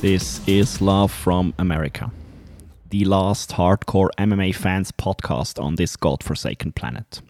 [0.00, 2.10] This is Love from America,
[2.88, 7.20] the last hardcore MMA fans podcast on this godforsaken planet.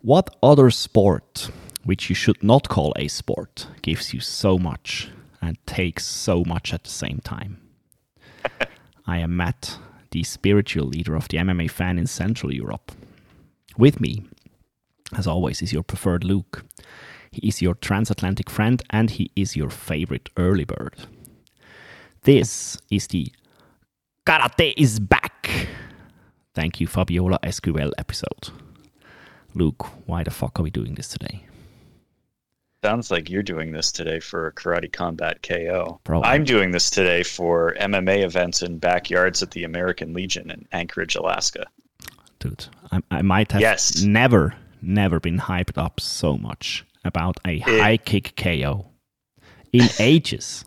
[0.00, 1.50] What other sport,
[1.86, 5.08] which you should not call a sport, gives you so much
[5.40, 7.60] and takes so much at the same time?
[9.06, 9.78] I am Matt,
[10.10, 12.90] the spiritual leader of the MMA fan in Central Europe.
[13.78, 14.24] With me,
[15.16, 16.64] as always, is your preferred Luke.
[17.30, 21.06] He is your transatlantic friend and he is your favorite early bird.
[22.22, 23.30] This is the
[24.26, 25.68] Karate is back.
[26.52, 28.48] Thank you, Fabiola SQL episode.
[29.54, 31.44] Luke, why the fuck are we doing this today?
[32.86, 35.98] Sounds like you're doing this today for Karate Combat KO.
[36.04, 40.68] Bro, I'm doing this today for MMA events in backyards at the American Legion in
[40.70, 41.66] Anchorage, Alaska.
[42.38, 44.02] dude, I, I might have Yes.
[44.02, 48.86] never, never been hyped up so much about a high kick KO
[49.72, 50.64] in ages.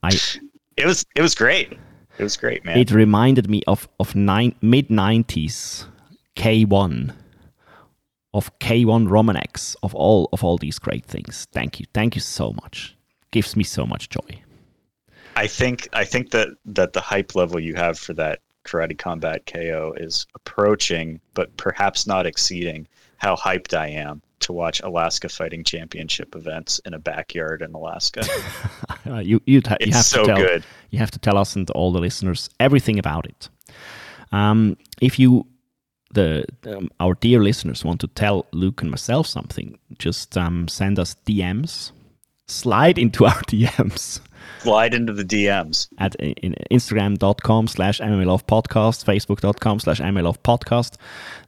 [0.00, 0.10] I
[0.76, 1.72] It was it was great.
[2.18, 2.78] It was great, man.
[2.78, 5.86] it reminded me of of nine, mid nineties
[6.36, 7.14] K1
[8.34, 11.46] of K1 Romanex of all of all these great things.
[11.52, 12.96] Thank you, thank you so much.
[13.30, 14.42] Gives me so much joy.
[15.36, 19.46] I think I think that that the hype level you have for that Karate Combat
[19.46, 25.64] KO is approaching, but perhaps not exceeding, how hyped I am to watch Alaska Fighting
[25.64, 28.24] Championship events in a backyard in Alaska.
[29.04, 30.64] Uh, you you'd ha- you have so to tell good.
[30.90, 33.48] you have to tell us and all the listeners everything about it.
[34.30, 35.44] Um, if you
[36.12, 40.98] the um, our dear listeners want to tell Luke and myself something, just um, send
[40.98, 41.92] us DMs.
[42.46, 44.20] Slide into our DMs
[44.58, 45.88] Slide into the DMs.
[45.98, 50.96] at in instagram.com slash podcast facebook.com slash podcast.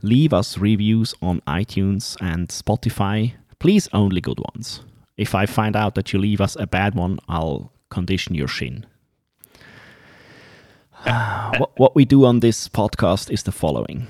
[0.03, 3.35] Leave us reviews on itunes and spotify.
[3.59, 4.81] Please only good ones.
[5.17, 8.87] If i find out that you leave us a bad one i'll condition your shin.
[11.59, 14.09] What, what we do on this podcast is the following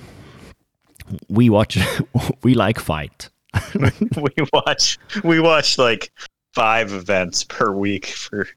[1.29, 1.79] we watch
[2.43, 3.31] we like fight.
[4.17, 6.11] We watch we watch like
[6.55, 8.49] five events per week for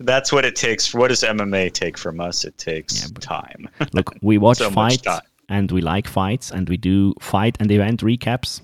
[0.00, 0.94] that's what it takes.
[0.94, 2.44] What does mma take from us?
[2.44, 3.68] It takes Yeah, time.
[3.92, 5.06] Look, we watch So fights
[5.48, 8.60] and we like fights and we do fight and event recaps.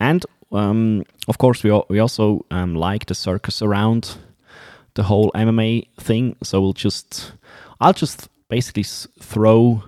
[0.00, 4.16] And um, of course, we, we also um, like the circus around
[4.94, 6.36] the whole MMA thing.
[6.42, 7.32] So we'll just,
[7.80, 8.84] I'll just basically
[9.20, 9.84] throw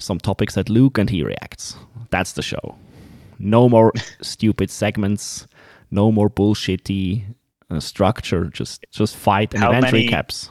[0.00, 1.76] some topics at Luke and he reacts.
[2.10, 2.76] That's the show.
[3.38, 5.46] No more stupid segments,
[5.90, 7.24] no more bullshitty
[7.70, 8.46] uh, structure.
[8.46, 10.48] Just just fight and How event many- recaps.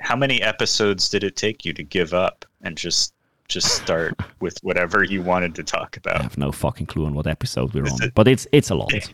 [0.00, 3.14] how many episodes did it take you to give up and just
[3.48, 6.20] just start with whatever you wanted to talk about?
[6.20, 8.92] I have no fucking clue on what episode we're on, but it's it's a lot.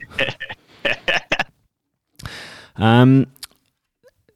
[2.77, 3.27] um,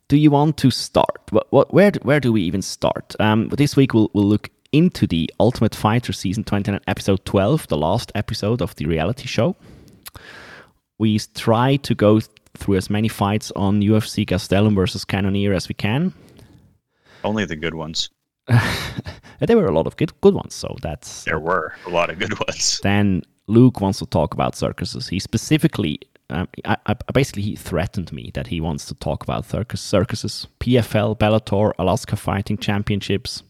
[0.08, 1.20] do you want to start?
[1.30, 3.14] What, what where where do we even start?
[3.20, 7.66] Um, this week we'll we'll look into the Ultimate Fighter season twenty nine, episode twelve,
[7.68, 9.56] the last episode of the reality show.
[10.98, 12.20] We try to go
[12.56, 16.12] through as many fights on UFC Gastelum versus Cannonier as we can.
[17.24, 18.10] only the good ones
[19.40, 22.18] there were a lot of good good ones, so that's there were a lot of
[22.18, 25.08] good ones then Luke wants to talk about circuses.
[25.08, 29.44] He specifically, um, I, I, basically, he threatened me that he wants to talk about
[29.44, 33.42] circus circuses, PFL, Bellator, Alaska Fighting Championships,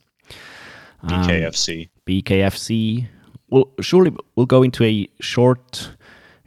[1.06, 3.06] bkfc BKFC.
[3.48, 5.90] Well, surely we'll go into a short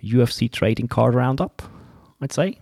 [0.03, 1.62] UFC trading card roundup.
[2.22, 2.59] I'd say.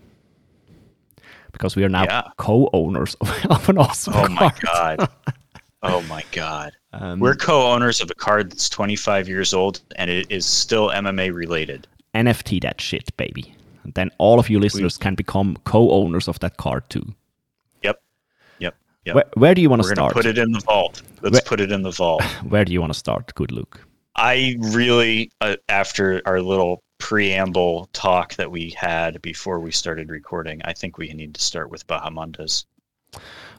[1.52, 2.24] Because we are now Yeah.
[2.38, 5.10] co-owners of, of an awesome oh my god
[5.84, 10.28] oh my god Um, we're co-owners of a card that's 25 years old and it
[10.30, 13.54] is still mma related NFT that shit, baby.
[13.84, 17.14] And then all of you listeners can become co-owners of that card too.
[19.06, 20.14] Yep Where, where do you want to start?
[20.14, 22.82] put it in the vault let's Where- put it in the vault Where do you
[22.82, 23.34] want to start?
[23.36, 23.80] Good Luke.
[24.18, 30.62] I really, uh, after our little preamble talk that we had before we started recording,
[30.64, 32.64] I think we need to start with Bahamondes.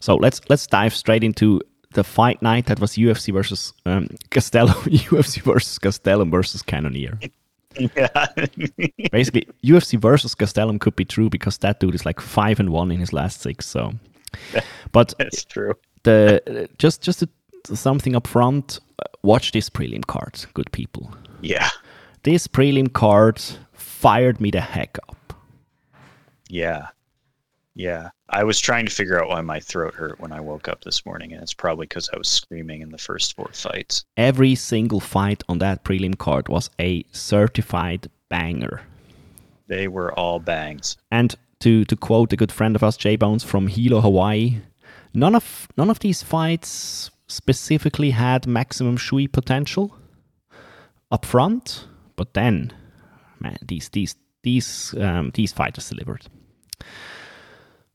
[0.00, 1.60] So let's let's dive straight into
[1.92, 4.72] the fight night that was UFC versus um, Castello,
[5.12, 7.18] UFC versus Gastelum versus Cannonier.
[7.78, 8.08] Yeah.
[9.12, 12.90] Basically, UFC versus Gastelum could be true because that dude is like five and one
[12.90, 13.66] in his last six.
[13.66, 13.92] So,
[14.92, 15.74] but That's true.
[16.04, 17.28] the just just to,
[17.76, 18.80] something up front.
[18.98, 21.10] uh, Watch this prelim card, good people.
[21.42, 21.68] Yeah.
[22.22, 23.40] This prelim card
[23.72, 25.32] fired me the heck up.
[26.48, 26.88] Yeah.
[27.74, 28.10] Yeah.
[28.28, 31.04] I was trying to figure out why my throat hurt when I woke up this
[31.06, 34.04] morning, and it's probably because I was screaming in the first four fights.
[34.16, 38.80] Every single fight on that prelim card was a certified banger.
[39.68, 40.96] They were all bangs.
[41.10, 44.58] And to, to quote a good friend of us, Jay Bones from Hilo, Hawaii,
[45.14, 49.96] none of none of these fights specifically had maximum Shoey potential
[51.10, 51.86] up front,
[52.16, 52.72] but then,
[53.40, 56.26] man, these these these um, these fighters delivered.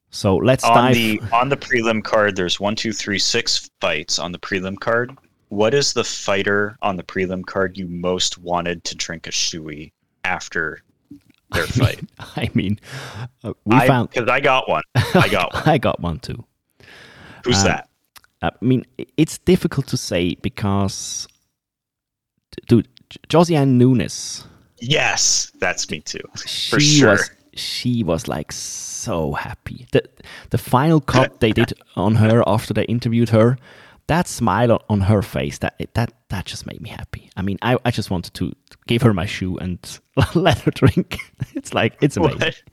[0.10, 0.96] So let's on dive.
[0.96, 2.36] the on the prelim card.
[2.36, 5.18] There's one, two, three, six fights on the prelim card.
[5.50, 9.92] What is the fighter on the prelim card you most wanted to drink a shoey
[10.24, 10.82] after
[11.52, 12.00] their fight?
[12.20, 12.80] I mean,
[13.44, 14.84] uh, we I, found because I got one.
[14.96, 15.64] I got one.
[15.66, 16.44] I got one too.
[17.46, 17.90] Who's Uh, that?
[18.44, 18.86] I mean,
[19.18, 21.28] it's difficult to say because,
[22.68, 22.88] dude,
[23.30, 24.46] Josiane Nunes,
[24.80, 26.22] Yes, that's me too.
[26.48, 27.12] she sure.
[27.12, 29.86] was she was like so happy.
[29.92, 30.04] The
[30.50, 33.58] the final cut they did on her after they interviewed her,
[34.08, 37.30] that smile on, her face, that that that just made me happy.
[37.38, 38.54] I mean, I, I just wanted to
[38.88, 39.78] give her my shoe and
[40.36, 41.18] let her drink.
[41.56, 42.40] It's like it's amazing.
[42.40, 42.64] What?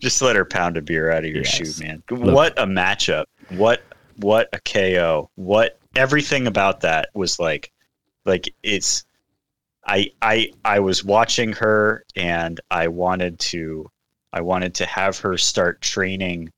[0.00, 1.54] Just let her pound a beer out of your Yes.
[1.76, 2.02] shoe, man.
[2.10, 2.34] Look.
[2.34, 3.24] What a matchup.
[3.50, 3.82] What
[4.16, 5.30] what a KO.
[5.36, 7.72] What everything about that was like
[8.24, 9.04] like it's
[9.86, 13.86] I I I was watching her and I wanted to
[14.32, 16.52] I wanted to have her start training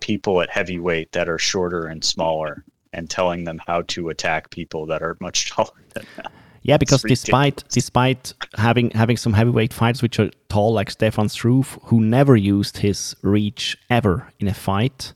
[0.00, 2.64] people at heavyweight that are shorter and smaller
[2.96, 6.32] and telling them how to attack people that are much taller than them.
[6.62, 11.78] Yeah, because despite despite having having some heavyweight fighters which are tall like Stefan Struve,
[11.84, 15.12] who never used his reach ever in a fight,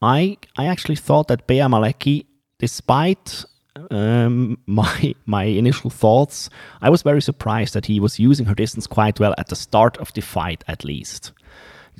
[0.00, 2.26] I I actually thought that Bea Malecki,
[2.60, 3.44] despite
[3.90, 6.48] um, my my initial thoughts,
[6.80, 9.96] I was very surprised that he was using her distance quite well at the start
[9.96, 11.32] of the fight, at least.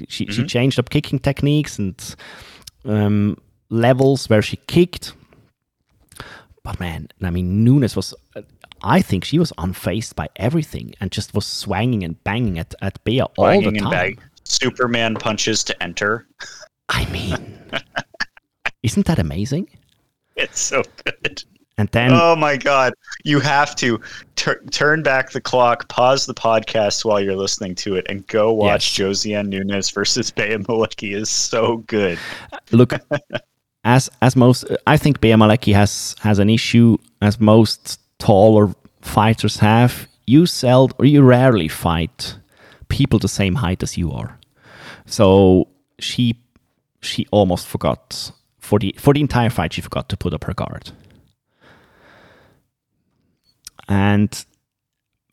[0.09, 2.17] She she changed up kicking techniques and
[2.85, 3.39] um,
[3.71, 5.13] levels where she kicked.
[6.63, 8.15] But man, I mean, Nunes was.
[8.83, 13.03] I think she was unfazed by everything and just was swanging and banging at, at
[13.05, 13.91] Bea all Banging the and time.
[13.91, 14.19] bang.
[14.45, 16.27] Superman punches to enter.
[16.91, 17.59] I mean,
[18.83, 19.69] isn't that amazing?
[20.37, 21.43] It's so good.
[21.79, 22.93] And then, oh my god
[23.25, 24.01] you have to
[24.37, 28.53] tur- turn back the clock pause the podcast while you're listening to it and go
[28.53, 29.09] watch Yes.
[29.25, 32.17] josiane Nunes versus Bea Malecki is so good
[32.71, 32.93] look,
[33.85, 39.59] as as most, I think Bea Malecki has has an issue as most taller fighters
[39.59, 40.09] have.
[40.27, 42.39] You sell or you rarely fight
[42.89, 44.39] people the same height as you are.
[45.07, 46.39] So she
[47.03, 49.75] she almost forgot for the for the entire fight.
[49.75, 50.91] She forgot to put up her guard.
[53.89, 54.45] And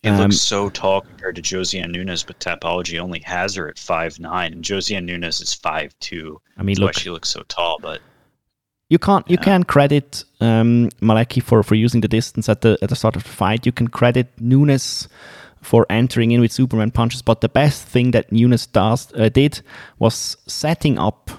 [0.03, 3.75] it Um, looks so tall compared to josiane Nunes but Tapology only has her at
[3.77, 7.77] 5'9 and josiane Nunes is 5'2 I mean, that's look, why she looks so tall
[7.81, 8.01] but
[8.91, 12.89] you can't you can credit um, Malecki for, for using the distance at the at
[12.89, 13.65] the start of the fight.
[13.65, 15.07] You can credit Nunes
[15.61, 19.61] for entering in with Superman punches, but the best thing that Nunes does uh, did
[19.97, 21.31] was setting up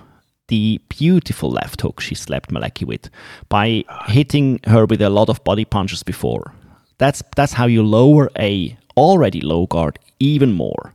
[0.48, 3.10] the beautiful left hook she slapped Malecki with
[3.50, 6.54] by hitting her with a lot of body punches before.
[6.96, 10.94] That's that's how you lower a already low guard even more.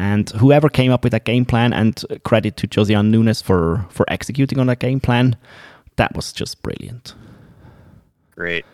[0.00, 4.06] And whoever came up with that game plan, and credit to Josiane Nunes for for
[4.08, 5.34] executing on that game plan,
[5.96, 7.14] that was just brilliant.
[8.30, 8.64] great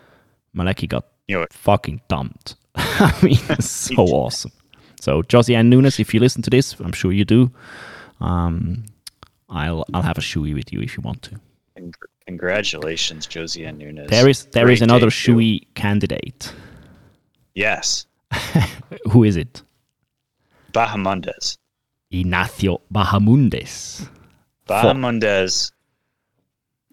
[0.55, 2.55] Malecki got you know fucking dumped.
[2.75, 4.51] I mean, so awesome.
[5.01, 7.49] So Josiane Nunes, if you listen to this, I'm sure you do.
[8.21, 8.85] Um,
[9.49, 11.39] I'll I'll have a shoey with you if you want to.
[11.75, 11.91] con-
[12.27, 15.35] congratulations josiane Nunes There is there is Great another debut.
[15.35, 16.53] shoey candidate.
[17.55, 18.05] yes
[19.11, 19.63] Who is it?
[20.75, 21.57] Bahamondes
[22.11, 24.07] Ignacio Bahamondes.
[24.67, 25.71] Bahamondes.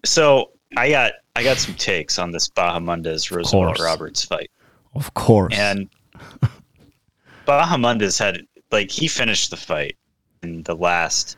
[0.05, 3.79] So I got I got some takes on this Bahamondes Roosevelt.
[3.79, 4.49] Roberts fight,
[4.95, 5.53] Of course.
[5.57, 5.89] and
[7.47, 9.97] Bahamondes had like he finished the fight
[10.41, 11.37] in the last,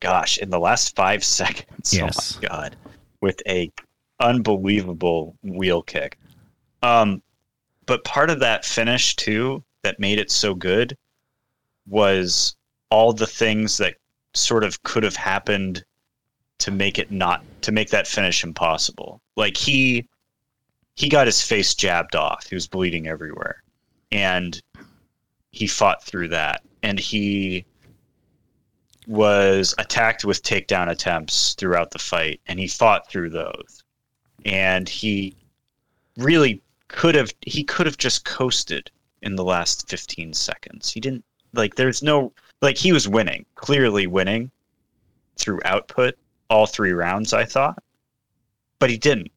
[0.00, 1.92] gosh, in the last five seconds.
[1.94, 2.36] Yes.
[2.38, 2.76] Oh god,
[3.20, 3.70] with a
[4.20, 6.18] unbelievable wheel kick.
[6.82, 7.22] Um,
[7.86, 10.96] but part of that finish too that made it so good
[11.86, 12.56] was
[12.90, 13.96] all the things that
[14.34, 15.84] sort of could have happened
[16.58, 19.20] to make it not to make that finish impossible.
[19.36, 20.08] Like he
[20.94, 22.46] he got his face jabbed off.
[22.48, 23.62] He was bleeding everywhere.
[24.10, 24.60] And
[25.50, 26.62] he fought through that.
[26.82, 27.64] And he
[29.06, 33.82] was attacked with takedown attempts throughout the fight and he fought through those.
[34.44, 35.36] And he
[36.16, 38.90] really could have he could have just coasted
[39.22, 40.92] in the last 15 seconds.
[40.92, 44.50] He didn't like there's no like he was winning, clearly winning
[45.36, 46.14] through output
[46.50, 47.32] all three rounds.
[47.32, 47.82] I thought,
[48.78, 49.30] but he didn't.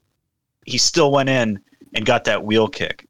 [0.66, 1.60] He still went in
[1.94, 3.08] and got that wheel kick.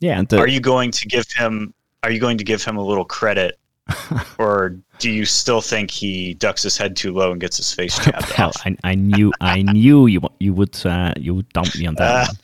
[0.00, 1.72] Yeah, and the, Are you going to give him?
[2.02, 3.58] Are you going to give him a little credit,
[4.38, 7.96] or do you still think he ducks his head too low and gets his face
[8.04, 8.56] jabbed Well, off?
[8.66, 12.28] I, I knew I knew you you would uh, you would dump me on that.
[12.28, 12.36] one.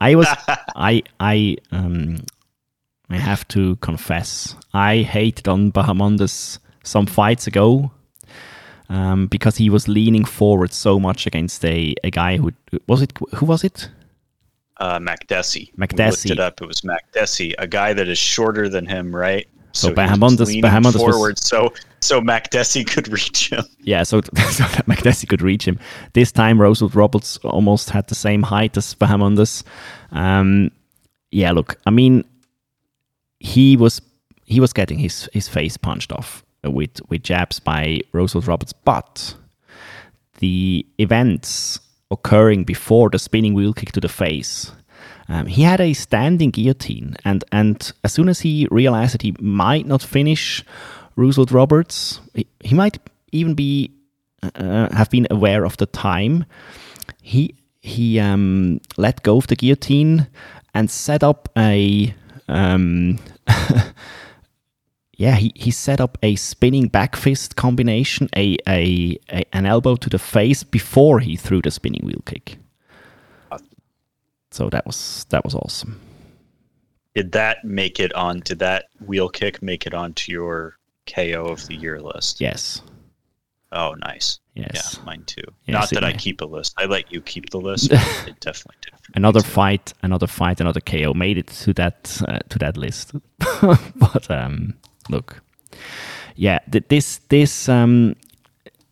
[0.00, 0.26] I was
[0.74, 2.18] I I um
[3.08, 7.92] I have to confess I hated on Bahamondes some fights ago
[8.88, 12.52] um, because he was leaning forward so much against a, a guy who
[12.88, 13.88] was it who was it
[14.78, 15.72] uh, Makdessi.
[15.76, 16.10] Makdessi.
[16.10, 16.60] looked it up.
[16.60, 19.48] It was Makdessi, a guy that is shorter than him, right?
[19.72, 23.64] So he was Bahamondes- leaning was- forward, so so Makdessi could reach him.
[23.80, 24.20] yeah so,
[24.50, 25.78] so that could reach him
[26.12, 29.64] this time Roosevelt Roberts almost had the same height as Bahamondes
[30.12, 30.70] um,
[31.30, 32.24] yeah look I mean
[33.40, 34.00] he was
[34.44, 39.34] he was getting his his face punched off with with jabs by Roosevelt Roberts, but
[40.38, 44.72] the events occurring before the spinning wheel kick to the face.
[45.28, 49.34] Um, he had a standing guillotine, and, and as soon as he realized that he
[49.40, 50.64] might not finish
[51.16, 52.98] Roosevelt Roberts, he, he might
[53.32, 53.90] even be
[54.54, 56.44] uh, have been aware of the time.
[57.22, 60.28] He he um, let go of the guillotine
[60.74, 62.14] and set up a
[62.48, 63.18] um,
[65.16, 69.96] yeah, he, he set up a spinning back fist combination, a, a, a an elbow
[69.96, 72.58] to the face before he threw the spinning wheel kick.
[74.50, 76.00] So that was that was awesome.
[77.14, 78.40] Did that make it on?
[78.40, 82.40] Did that wheel kick make it onto your KO of the year list?
[82.40, 82.80] Yes,
[83.72, 84.40] Oh, nice.
[84.56, 84.96] Yes.
[84.98, 85.42] Yeah, mine too.
[85.66, 86.18] Yes, Not that I may.
[86.18, 86.74] keep a list.
[86.78, 87.92] I let you keep the list.
[87.92, 88.94] it definitely did.
[89.14, 93.12] Another fight, another fight, another KO made it to that uh, to that list.
[93.96, 94.74] but um,
[95.08, 95.42] look,
[96.34, 98.16] yeah, th- this this um,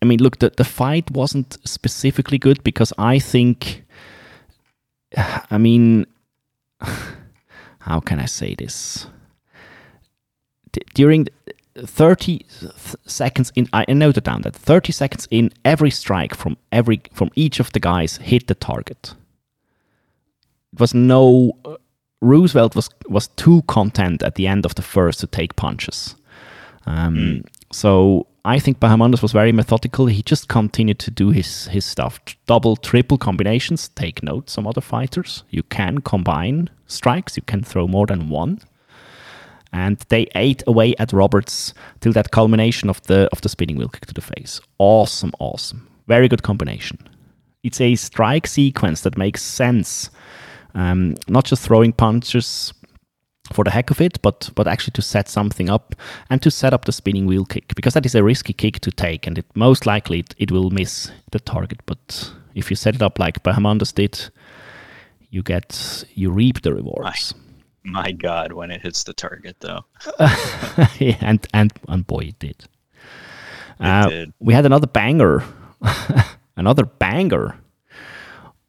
[0.01, 3.83] I mean, look, the the fight wasn't specifically good because I think,
[5.51, 6.05] I mean,
[7.79, 9.07] how can I say this?
[10.71, 11.31] D- during the
[11.77, 17.01] 30 th- seconds in I noted down that 30 seconds in every strike from every
[17.13, 19.13] from each of the guys hit the target
[20.73, 21.75] it was no uh,
[22.21, 26.15] Roosevelt was was too content at the end of the first to take punches.
[26.85, 30.05] Um, So I think Bahamondes was very methodical.
[30.07, 33.89] He just continued to do his his stuff, double, triple combinations.
[33.89, 37.37] Take note, some other fighters you can combine strikes.
[37.37, 38.59] You can throw more than one.
[39.75, 43.89] And they ate away at Roberts till that culmination of the of the spinning wheel
[43.89, 44.61] kick to the face.
[44.77, 46.97] Awesome, awesome, very good combination.
[47.61, 50.09] It's a strike sequence that makes sense
[50.75, 52.73] um, not just throwing punches
[53.51, 55.93] for the heck of it, but but actually to set something up
[56.29, 58.91] and to set up the spinning wheel kick because that is a risky kick to
[58.91, 61.81] take, and it most likely it, it will miss the target.
[61.85, 64.31] But if you set it up like Bahamondes did,
[65.29, 67.33] you get you reap the rewards.
[67.85, 69.85] My God, when it hits the target, though.
[71.21, 72.65] and and and boy, it did.
[73.79, 74.33] Uh, did.
[74.39, 75.43] We had another banger,
[76.57, 77.59] another banger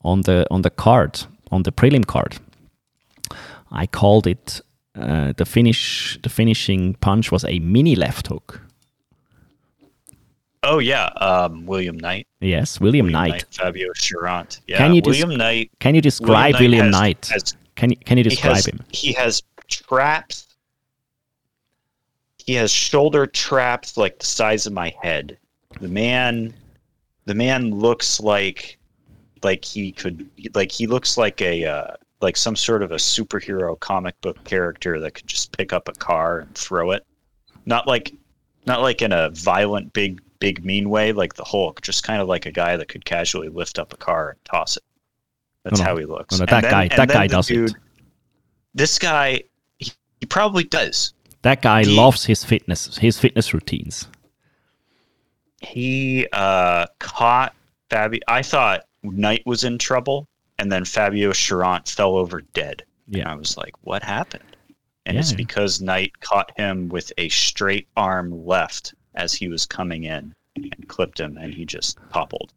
[0.04, 2.37] on the on the card on the prelim card.
[3.73, 4.61] I called it
[4.94, 6.18] uh, the finish.
[6.23, 8.61] The finishing punch was a mini left hook.
[10.62, 12.26] Oh yeah, um, William Knight.
[12.40, 13.44] Yes, William, William Knight.
[13.50, 14.61] Fabio Cherant.
[14.66, 15.70] Yeah, Can you William Knight.
[15.78, 17.30] Can you describe Knight William has- Knight?
[17.76, 18.83] Can you can you He describe has, him?
[18.92, 20.49] he has traps.
[22.38, 25.38] He has shoulder traps like the size of my head.
[25.80, 26.54] The man,
[27.26, 28.78] the man looks like,
[29.42, 33.78] like he could, like he looks like a, uh, like some sort of a superhero
[33.78, 37.04] comic book character that could just pick up a car and throw it.
[37.66, 38.14] Not like,
[38.64, 41.83] not like in a violent, big, big mean way like the Hulk.
[41.83, 44.76] Just kind of like a guy that could casually lift up a car and toss
[44.76, 44.83] it.
[45.68, 46.38] That's No, how he looks.
[46.38, 47.75] No, no, that then- guy- that guy does it.
[48.73, 49.42] This guy,
[49.78, 51.12] he, he probably does.
[51.42, 54.06] That guy He- loves his fitness, his fitness routines.
[55.61, 57.54] He uh, caught
[57.90, 58.20] Fabio.
[58.28, 62.85] I thought Knight was in trouble, and then Fabio Cherant fell over dead.
[63.06, 63.32] And Yeah.
[63.32, 64.44] I was like, what happened?
[65.06, 70.04] And it's because Knight caught him with a straight arm left as he was coming
[70.04, 72.52] in and clipped him, and he just toppled.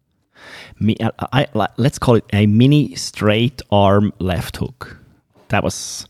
[0.80, 4.98] Me, I, I, I- let's call it a mini straight arm left hook.
[5.50, 6.08] That was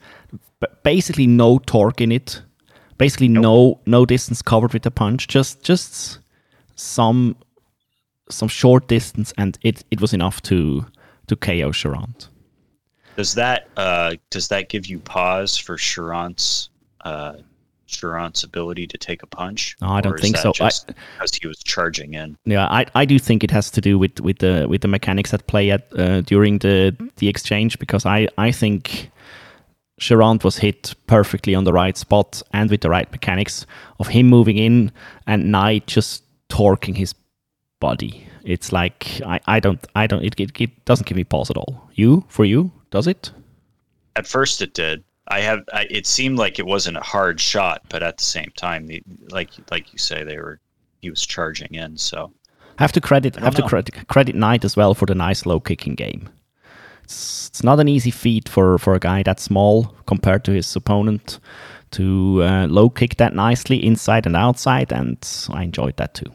[0.83, 2.41] basically no torque in it.
[2.97, 5.27] Basically no no distance covered with the punch.
[5.27, 6.19] Just just
[6.75, 7.35] some
[8.29, 10.85] some short distance, and it, it was enough to
[11.27, 12.27] to KO Cherant.
[13.15, 16.69] Does that uh, does that give you pause for Cherant's
[17.05, 17.33] uh,
[17.89, 19.75] Cherant's ability to take a punch?
[19.81, 20.49] No, I don't think so.
[20.49, 22.37] I- Just because he was charging in.
[22.45, 25.33] Yeah, I, I do think it has to do with, with the with the mechanics
[25.33, 29.11] at play at uh, during the the exchange because I I think
[29.99, 33.65] Cherant was hit perfectly on the right spot and with the right mechanics
[33.99, 34.91] of him moving in
[35.27, 37.13] and Knight just torquing his
[37.81, 38.25] body.
[38.43, 41.57] It's like I, I don't I don't it, it, it doesn't give me pause at
[41.57, 41.89] all.
[41.93, 43.31] You for you does it?
[44.15, 45.03] At first, it did.
[45.29, 45.63] I have.
[45.71, 49.03] I, it seemed like it wasn't a hard shot, but at the same time, the,
[49.29, 50.59] like like you say, they were.
[51.01, 52.33] He was charging in, so
[52.77, 55.59] have to credit don't have to credit credit Knight as well for the nice low
[55.61, 56.27] kicking game.
[57.03, 60.75] It's, it's not an easy feat for, for a guy that small compared to his
[60.75, 61.39] opponent
[61.91, 65.17] to uh, low kick that nicely inside and outside, and
[65.49, 66.31] I enjoyed that too.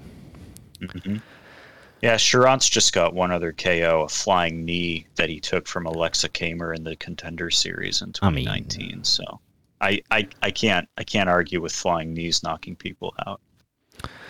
[2.05, 2.17] Yeah.
[2.17, 6.77] Cherant's just got one other KO, a flying knee that he took from Alexa Kamer
[6.77, 9.05] in the Contender Series in I mean- 2019.
[9.05, 9.41] so
[9.81, 13.41] I, I I can't I can't argue with flying knees knocking people out.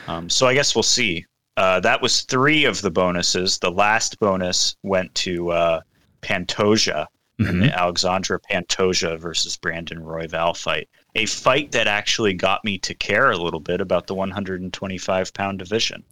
[0.09, 1.25] Um, so I guess we'll see.
[1.57, 3.59] Uh, that was three of the bonuses.
[3.59, 5.81] The last bonus went to uh,
[6.23, 7.07] Pantoja
[7.38, 10.88] in the Alexandre Pantoja versus Brandon Royval fight.
[11.16, 15.59] A fight that actually got me to care a little bit about the 125 pound
[15.59, 16.02] division.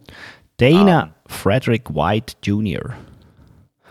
[0.63, 2.95] Dana Um, Frederick White Jr.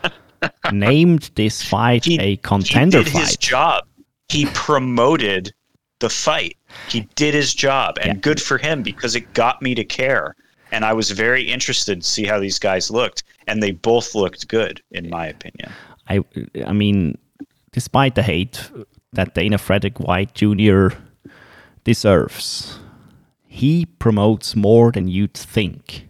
[0.72, 3.84] named this fight He- a contender he did his job.
[4.30, 5.52] He promoted
[6.00, 6.56] the fight.
[6.88, 8.20] He did his job, and Yeah.
[8.22, 10.36] good for him because it got me to care.
[10.72, 14.48] And I was very interested to see how these guys looked, and they both looked
[14.48, 15.70] good, in my opinion.
[16.08, 16.22] I
[16.66, 17.18] I mean,
[17.74, 18.72] despite the hate
[19.12, 20.88] that Dana Frederick White Jr.
[21.84, 22.80] deserves,
[23.46, 26.08] he promotes more than you'd think.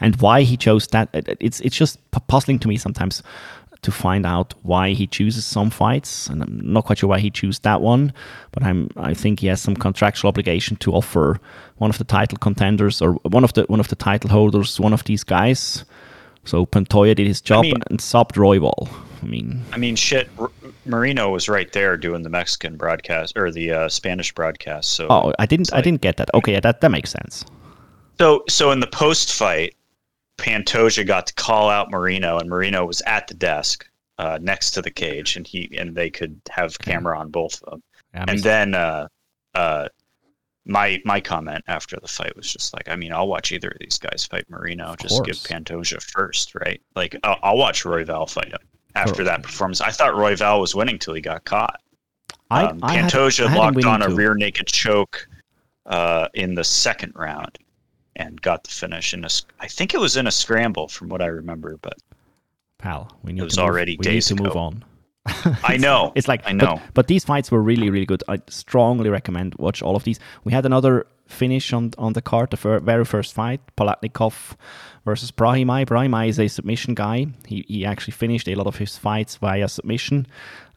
[0.00, 1.08] And why he chose that.
[1.40, 3.22] It's it's just puzzling to me sometimes
[3.82, 7.30] to find out why he chooses some fights, and I'm not quite sure why he
[7.30, 8.12] chose that one.
[8.52, 11.40] But I'm I think he has some contractual obligation to offer
[11.78, 14.92] one of the title contenders or one of the one of the title holders one
[14.92, 15.84] of these guys.
[16.44, 18.88] So Pantoja did his job mean- and subbed Royval.
[19.22, 20.30] I mean, I mean, shit.
[20.38, 20.50] R-
[20.86, 24.92] Moreno was right there doing the Mexican broadcast or the uh, Spanish broadcast.
[24.94, 26.30] So, oh, I didn't I like- didn't get that.
[26.32, 27.44] Okay, yeah, that that makes sense.
[28.18, 29.74] so, so in the post fight,
[30.40, 33.86] Pantoja got to call out Moreno, and Moreno was at the desk
[34.18, 37.70] uh, next to the cage, and he and they could have camera on both of
[37.70, 37.82] them.
[38.14, 39.08] Yeah, and then uh,
[39.54, 39.88] uh,
[40.66, 43.78] my my comment after the fight was just like, I mean, I'll watch either of
[43.80, 44.94] these guys fight Moreno.
[45.00, 45.46] Just give course.
[45.46, 46.80] Pantoja first, right?
[46.96, 48.58] Like, I'll, I'll watch Royval fight him
[48.94, 49.80] after that performance.
[49.80, 51.80] I thought Royval was winning till he got caught.
[52.50, 54.14] I, Um, I had- Pantoja I had him locked on a too.
[54.16, 55.26] rear naked choke
[55.86, 57.58] uh, in the second round
[58.16, 59.26] and got the finish in a.
[59.26, 61.76] s- I think it was in a scramble, from what I remember.
[61.80, 61.98] But
[62.78, 63.10] pal.
[63.22, 64.84] We need was to move, already we need to move on.
[65.64, 66.80] I know, It's like I but- know.
[66.94, 68.22] but, these fights were really really good.
[68.28, 70.18] I strongly recommend watch all of these.
[70.44, 74.56] We had another finish on on the card, the fir- very first fight, Palatnikov
[75.04, 75.86] versus Brahimaj.
[75.86, 77.26] Brahimaj is a submission guy.
[77.46, 80.26] He he actually finished a lot of his fights via submission,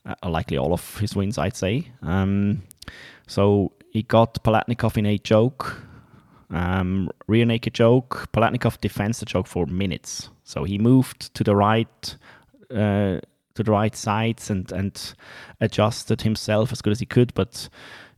[0.05, 1.87] uh, likely all of his wins, I'd say.
[2.01, 2.63] Um,
[3.27, 5.81] so he got Palatnikov in a choke,
[6.53, 8.29] um, rear naked choke.
[8.31, 10.29] Palatnikov defends the choke for minutes.
[10.43, 12.17] So he moved to the right,
[12.71, 13.19] uh,
[13.55, 15.15] to the right sides and and
[15.59, 17.69] adjusted himself as good as he could, but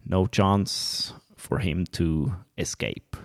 [0.05, 3.15] no chance for him to escape.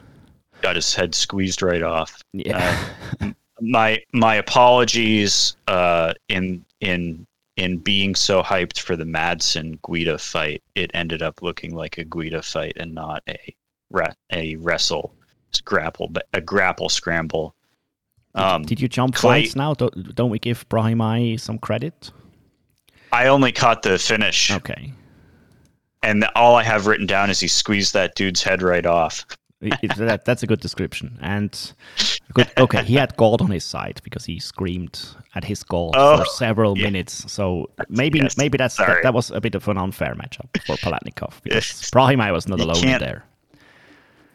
[0.62, 2.22] got his head squeezed right off.
[2.32, 2.88] Yeah,
[3.60, 10.62] my my apologies uh, in in in being so hyped for the Madsen Guida fight.
[10.74, 13.54] It ended up looking like a Guida fight and not a
[14.32, 15.14] a wrestle
[15.64, 17.54] grapple a grapple scramble.
[18.34, 19.74] Um, did you jump Clay- fights now?
[19.74, 22.12] Don't, don't we give Brahimaj some credit?
[23.12, 24.92] I only caught the finish, Okay.
[26.04, 29.26] and all I have written down is he squeezed that dude's head right off.
[29.60, 31.18] That, that's a good description.
[31.20, 31.72] And
[32.32, 36.18] good, okay, he had God on his side because he screamed at his God Oh,
[36.18, 36.84] for several yeah.
[36.84, 37.30] minutes.
[37.30, 40.76] So maybe yes, maybe that's that, that was a bit of an unfair matchup for
[40.76, 41.66] Palatnikov because.
[41.90, 43.24] Brahimaj was not You alone there.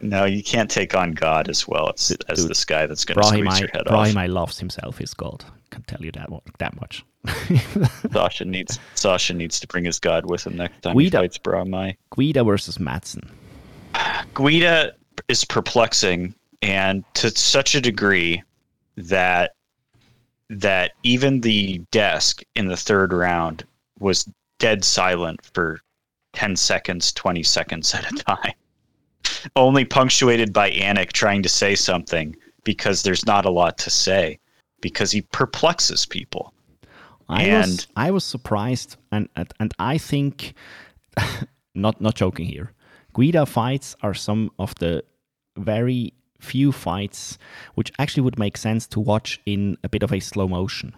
[0.01, 3.19] No, you can't take on God as well as, as Dude, this guy that's going
[3.19, 4.07] to squeeze Brahimaj, your head off.
[4.07, 5.43] Brahimaj loves himself, his God.
[5.69, 6.29] Can tell you that
[6.59, 7.03] that much.
[8.11, 11.17] Sasha needs Sasha needs to bring his God with him next time Guida.
[11.17, 11.95] he fights Brahimaj.
[12.15, 13.27] Guida versus Madsen.
[14.35, 14.93] Guida
[15.27, 18.43] is perplexing and to such a degree
[18.97, 19.53] that
[20.49, 23.63] that even the desk in the third round
[23.99, 24.29] was
[24.59, 25.79] dead silent for
[26.33, 28.53] 10 seconds, 20 seconds at a time.
[29.55, 34.39] Only punctuated by Anik trying to say something because there's not a lot to say
[34.81, 36.53] because he perplexes people.
[37.27, 40.53] I was And- I was surprised, and and, and I think,
[41.75, 42.71] not not joking here,
[43.13, 45.03] Guida fights are some of the
[45.57, 47.37] very few fights
[47.75, 50.93] which actually would make sense to watch in a bit of a slow motion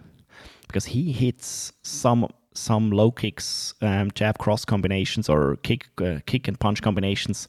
[0.68, 6.48] because he hits some some low kicks, um, jab cross combinations, or kick uh, kick
[6.48, 7.48] and punch combinations,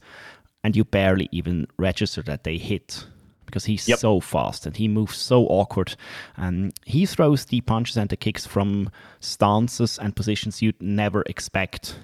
[0.63, 3.05] and you barely even register that they hit
[3.45, 3.97] because he's yep.
[3.97, 5.95] so fast and he moves so awkward.
[6.37, 11.99] And he throws the punches and the kicks from stances and positions you'd never expect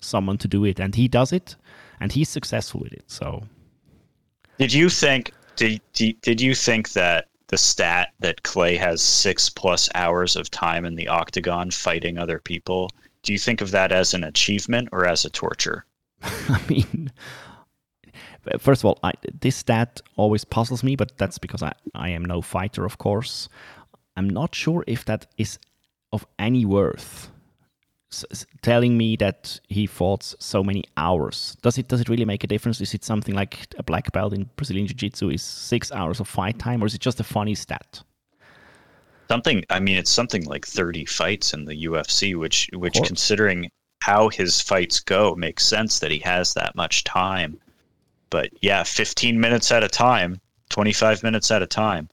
[0.00, 1.56] someone to do it, and he does it,
[2.00, 3.04] and he's successful with it.
[3.06, 3.44] So,
[4.58, 5.32] did you think?
[5.56, 10.84] Did, did you think that the stat that Clay has six plus hours of time
[10.84, 12.90] in the octagon fighting other people.
[13.22, 15.84] Do you think of that as an achievement or as a torture?
[16.22, 17.12] I mean,
[18.58, 22.24] first of all, I, this stat always puzzles me, but that's because I, I am
[22.24, 23.48] no fighter, of course.
[24.16, 25.58] I'm not sure if that is
[26.12, 27.30] of any worth
[28.62, 31.56] telling me that he fought so many hours.
[31.62, 32.80] Does it does it really make a difference?
[32.80, 36.58] Is it something like a black belt in Brazilian Jiu-Jitsu is six hours of fight
[36.58, 38.02] time, or is it just a funny stat?
[39.28, 39.64] Something.
[39.70, 43.70] I mean, it's something like thirty fights in the UFC, which which considering
[44.02, 47.58] how his fights go makes sense that he has that much time.
[48.30, 52.08] But yeah, fifteen minutes at a time, twenty five minutes at a time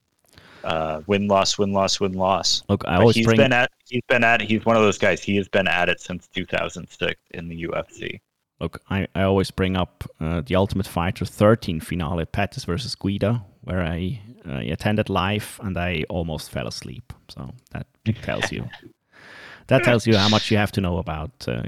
[0.63, 2.63] uh, win loss win loss win loss.
[2.69, 3.37] Look, I always he's bring...
[3.37, 5.21] been at he's been at he's one of those guys.
[5.21, 8.19] He has been at it since 2006 in the UFC.
[8.59, 13.43] Look, I, I always bring up uh, the Ultimate Fighter 13 finale, Pettis versus Guida,
[13.61, 17.11] where I, uh, attended live and I almost fell asleep.
[17.27, 17.87] So that
[18.21, 18.69] tells you
[19.67, 21.31] that tells you how much you have to know about.
[21.47, 21.63] Uh,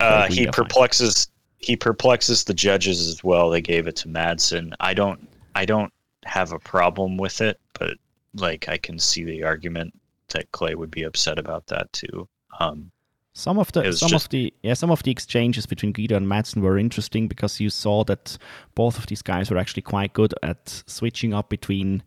[0.00, 1.28] uh he perplexes
[1.64, 3.48] he perplexes the judges as well.
[3.48, 4.74] They gave it to Madsen.
[4.80, 5.92] I don't I don't
[6.24, 7.96] have a problem with it, but
[8.34, 9.98] like I can see the argument
[10.28, 12.28] that Clay would be upset about that too.
[12.60, 12.90] Um,
[13.32, 16.26] some of the some just, of the yeah some of the exchanges between Guida and
[16.26, 18.36] Madsen were interesting because you saw that
[18.74, 22.02] both of these guys were actually quite good at switching up between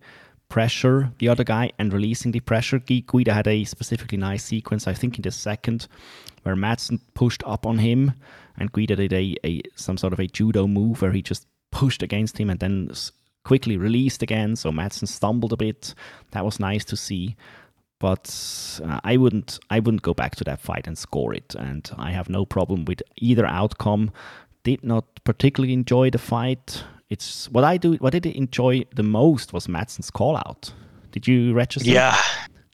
[0.49, 2.79] pressure the other guy and releasing the pressure.
[2.79, 5.87] Guida had a specifically nice sequence, I think, in the second,
[6.43, 8.13] where Madsen pushed up on him
[8.57, 12.01] and Guida did a, a some sort of a judo move where he just pushed
[12.01, 12.91] against him and then
[13.43, 14.55] quickly released again.
[14.55, 15.93] So Madsen stumbled a bit.
[16.31, 17.35] That was nice to see.
[17.99, 21.55] But uh, I wouldn't I wouldn't go back to that fight and score it.
[21.55, 24.11] And I have no problem with either outcome.
[24.63, 26.83] Did not particularly enjoy the fight.
[27.09, 27.93] It's what I do.
[27.95, 30.73] What I did enjoy the most was Madsen's call out.
[31.11, 31.89] Did you register?
[31.89, 32.17] Yeah,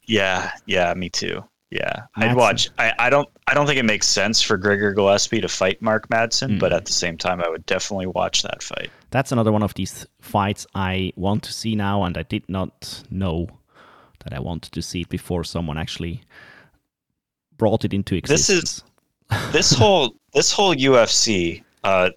[0.08, 0.94] yeah, yeah.
[0.96, 1.44] Me too.
[1.70, 2.30] Yeah, Madsen.
[2.30, 2.70] I'd watch.
[2.78, 3.30] I, I don't.
[3.48, 6.60] I don't think it makes sense for Gregor Gillespie to fight Mark Madsen, mm.
[6.60, 8.90] but at the same time, I would definitely watch that fight.
[9.12, 13.04] That's another one of these fights I want to see now, and I did not
[13.10, 13.48] know
[14.24, 16.22] that I wanted to see it before someone actually
[17.58, 18.84] brought it into existence.
[19.30, 21.64] This is this whole this whole UFC.
[21.84, 22.10] Uh,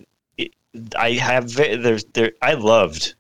[0.97, 2.33] I have there's there.
[2.43, 3.15] I loved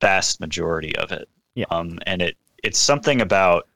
[0.00, 1.28] vast majority of it.
[1.54, 1.66] Yeah.
[1.70, 3.68] Um, and it it's something about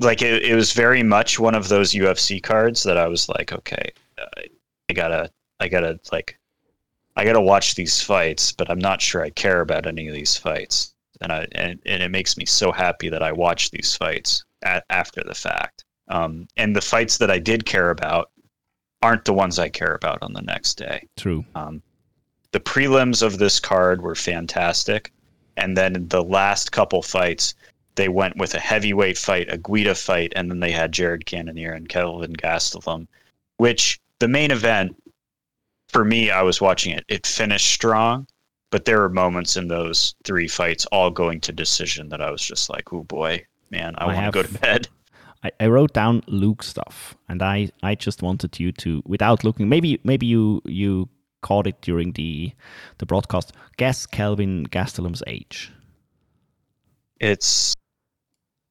[0.00, 3.52] like it, it was very much one of those UFC cards that I was like,
[3.52, 4.42] okay, uh,
[4.88, 6.38] I gotta, I gotta like,
[7.16, 10.36] I gotta watch these fights, but I'm not sure I care about any of these
[10.36, 14.44] fights, and I and, and it makes me so happy that I watch these fights
[14.62, 15.84] at, after the fact.
[16.08, 18.30] Um, and the fights that I did care about
[19.02, 21.06] aren't the ones I care about on the next day.
[21.16, 21.44] True.
[21.54, 21.82] Um,
[22.52, 25.12] the prelims of this card were fantastic,
[25.56, 27.54] and then the last couple fights
[27.94, 31.72] they went with a heavyweight fight, a Guida fight, and then they had Jared Cannonier
[31.72, 33.08] and Kelvin Gastelum,
[33.56, 34.96] which the main event
[35.88, 37.04] for me, I was watching it.
[37.08, 38.26] It finished strong,
[38.70, 42.42] but there were moments in those three fights, all going to decision, that I was
[42.42, 44.88] just like, "Oh boy, man, I, I want to go to bed."
[45.44, 49.68] I, I wrote down Luke stuff, and I, I just wanted you to, without looking,
[49.68, 51.08] maybe maybe you you
[51.42, 52.52] caught it during the
[52.98, 53.52] the broadcast.
[53.76, 55.72] Guess Kelvin Gastelum's age.
[57.20, 57.74] It's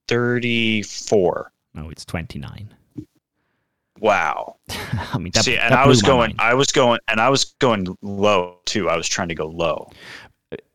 [0.07, 1.51] 34.
[1.73, 2.73] No, it's 29.
[3.99, 4.57] Wow.
[4.69, 6.35] I mean, that, See, and I was going, mind.
[6.39, 8.89] I was going, and I was going low too.
[8.89, 9.89] I was trying to go low.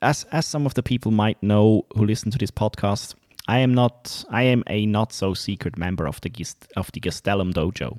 [0.03, 3.15] As as some of the people might know who listen to this podcast,
[3.49, 4.25] I am not.
[4.31, 6.31] I am a not so secret member of the
[6.77, 7.99] of the Gastelum Dojo.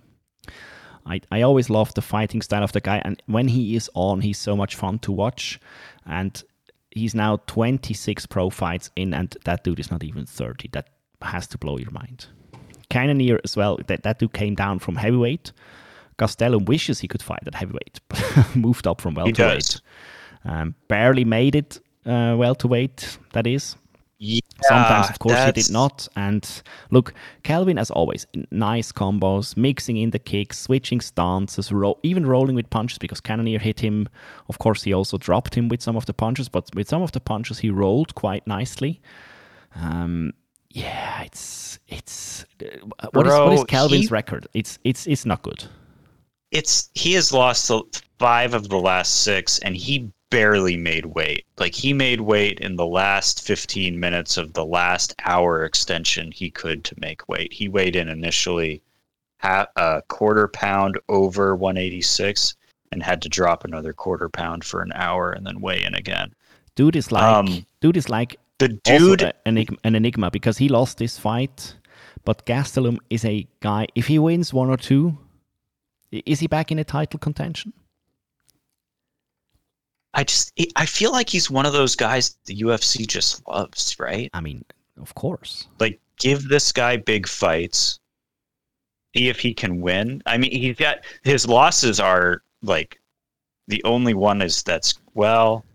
[1.06, 4.22] I, I always love the fighting style of the guy, and when he is on,
[4.22, 5.60] he's so much fun to watch.
[6.06, 6.42] And
[6.92, 10.70] he's now 26 pro fights in, and that dude is not even 30.
[10.72, 10.88] That
[11.22, 12.28] has to blow your mind.
[12.90, 15.52] Cannonier as well, that, that dude came down from heavyweight.
[16.18, 18.24] Gastelum wishes he could fight at heavyweight, but
[18.56, 19.82] moved up from welterweight.
[20.46, 23.76] Um, barely made it uh, welterweight, that is.
[24.26, 26.08] Yeah, Sometimes, of course, he did not.
[26.16, 26.50] And
[26.92, 32.56] look, Kelvin, as always, nice combos, mixing in the kicks, switching stances, ro- even rolling
[32.56, 34.08] with punches because Cannonier hit him.
[34.48, 37.12] Of course, he also dropped him with some of the punches, but with some of
[37.12, 39.02] the punches, he rolled quite nicely.
[39.76, 40.32] Um,
[40.70, 44.48] yeah, it's it's uh, what is what is Kelvin's he- record?
[44.54, 45.66] It's it's it's not good.
[46.52, 47.70] it's he has lost
[48.20, 51.46] five of the last six, and he barely made weight.
[51.58, 56.50] Like he made weight in the last 15 minutes of the last hour extension he
[56.50, 57.54] could to make weight.
[57.54, 58.82] He weighed in initially
[59.38, 62.56] half, a quarter pound over 186
[62.92, 66.34] and had to drop another quarter pound for an hour and then weigh in again.
[66.76, 70.70] Dude is like Um, dude is like The dude, a- enigma, an enigma because he
[70.70, 71.76] lost this fight,
[72.26, 73.88] but Gastelum is a guy.
[73.96, 75.18] If he wins one or two,
[76.12, 77.74] is he back in a title contention?
[80.14, 84.30] I just I feel like he's one of those guys the UFC just loves, right?
[84.34, 84.64] I mean,
[85.02, 85.68] of course.
[85.80, 88.00] like give this guy big fights
[89.16, 93.00] see if he can win i mean he's got his losses are like
[93.68, 95.66] the only one is that's well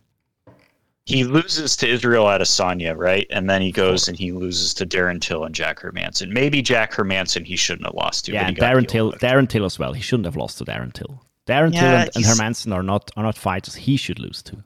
[1.04, 3.26] he loses to Israel Adesanya, right?
[3.30, 6.28] And then he goes and he loses to Darren Till and Jack Hermansson.
[6.28, 8.32] Maybe Jack Hermansson he shouldn't have lost to.
[8.32, 9.12] Yeah, but he and got Darren Till.
[9.12, 9.94] Darren Till as well.
[9.94, 11.24] He shouldn't have lost to Darren Till.
[11.48, 13.74] Darren Till and, and Hermansson are not are not fighters.
[13.74, 14.62] He should lose to.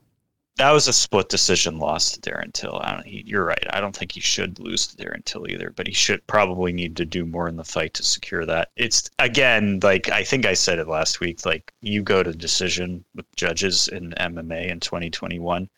[0.57, 2.79] That was a split decision loss to Darren Till.
[2.83, 3.67] I don't, he, you're right.
[3.71, 6.97] I don't think he should lose to Darren Till either, but he should probably need
[6.97, 8.71] to do more in the fight to secure that.
[8.77, 11.47] It's again like I think I said it last week.
[11.47, 15.69] Like you go to decision with judges in MMA in 2021,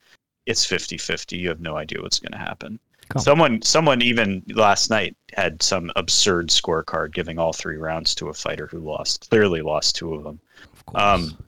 [0.46, 1.38] it's 50-50.
[1.38, 2.80] You have no idea what's going to happen.
[3.10, 3.22] Come.
[3.22, 8.34] Someone, someone even last night had some absurd scorecard giving all three rounds to a
[8.34, 9.28] fighter who lost.
[9.28, 10.40] Clearly lost two of them.
[10.88, 11.02] Of course.
[11.02, 11.38] Um,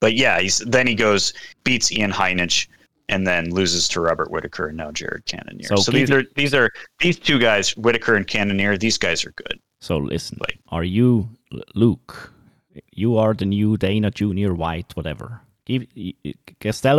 [0.00, 1.32] but yeah, he's then he goes
[1.64, 2.68] beats Ian Heinisch
[3.08, 5.68] and then loses to Robert Whitaker and now Jared Cannonier.
[5.68, 8.76] So So, these are these are these two guys, Whitaker and Cannonier.
[8.76, 9.58] These guys are good.
[9.80, 11.28] so listen, like- are you
[11.74, 12.32] Luke?
[12.92, 15.40] You are the new Dana Junior White, whatever.
[15.66, 16.14] Give y-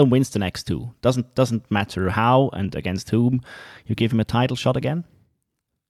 [0.09, 0.93] wins the next two.
[1.01, 3.41] Doesn't doesn't matter how and against whom.
[3.85, 5.03] You give him a title shot again.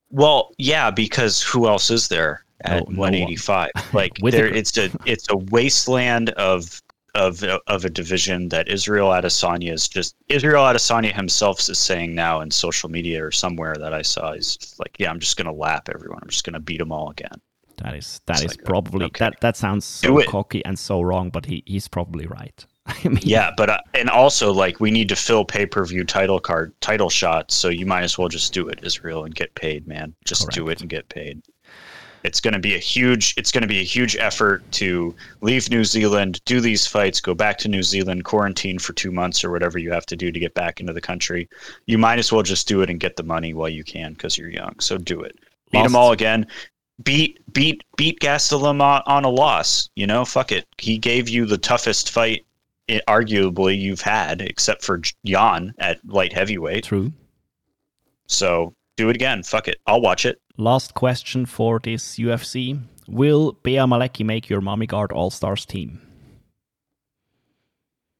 [0.10, 3.12] Well, yeah, because who else is there at No- no one.
[3.14, 3.72] 185?
[3.94, 6.82] Like there, it's a it's a wasteland of
[7.16, 12.42] of of a division that Israel Adesanya is just Israel Adesanya himself is saying now
[12.42, 14.34] in social media or somewhere that I saw.
[14.34, 16.20] He's like, yeah, I'm just gonna lap everyone.
[16.22, 17.42] I'm just gonna beat them all again.
[17.78, 19.26] That is that It's is like, probably okay.
[19.26, 22.66] that that sounds so cocky and so wrong, but he he's probably right.
[22.86, 26.04] I mean, Yeah, but uh, and also like we need to fill pay per view
[26.04, 29.56] title card title shots, so you might as well just do it, Israel, and get
[29.56, 30.14] paid, man.
[30.24, 31.42] Just do it and get paid.
[32.26, 33.34] It's going to be a huge.
[33.38, 37.34] It's going to be a huge effort to leave New Zealand, do these fights, go
[37.34, 40.40] back to New Zealand, quarantine for two months or whatever you have to do to
[40.40, 41.48] get back into the country.
[41.86, 44.38] You might as well just do it and get the money while you can because
[44.38, 44.80] you're young.
[44.80, 45.38] So do it.
[45.72, 46.48] Beat Lost- them all again.
[47.04, 49.90] Beat beat beat Gastelum on, on a loss.
[49.96, 50.66] You know, fuck it.
[50.78, 52.46] He gave you the toughest fight
[52.90, 56.84] i arguably you've had, except for Jan at light heavyweight.
[56.86, 57.12] true.
[58.28, 59.44] So do it again.
[59.44, 59.80] Fuck it.
[59.86, 60.42] I'll watch it.
[60.58, 66.02] Last question for this UFC: Will Bea Malecki make your Mommy Guard All Stars team?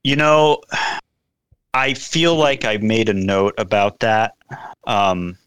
[0.04, 0.62] You know,
[1.74, 4.36] I feel like I made a note about that.
[4.86, 5.38] Um,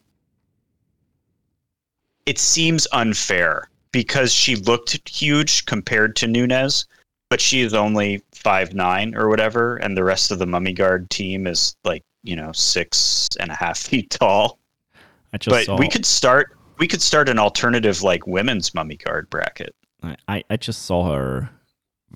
[2.27, 6.87] it seems unfair because she looked huge compared to Nunes,
[7.31, 11.09] but she is only five nine or whatever, and the rest of the Mummy Guard
[11.11, 14.58] team is like you know six and a half feet tall.
[15.33, 15.77] I just But saw.
[15.77, 16.57] we could start.
[16.79, 19.75] We could start an alternative like women's Mummy Guard bracket.
[20.03, 21.51] I- I, I just saw her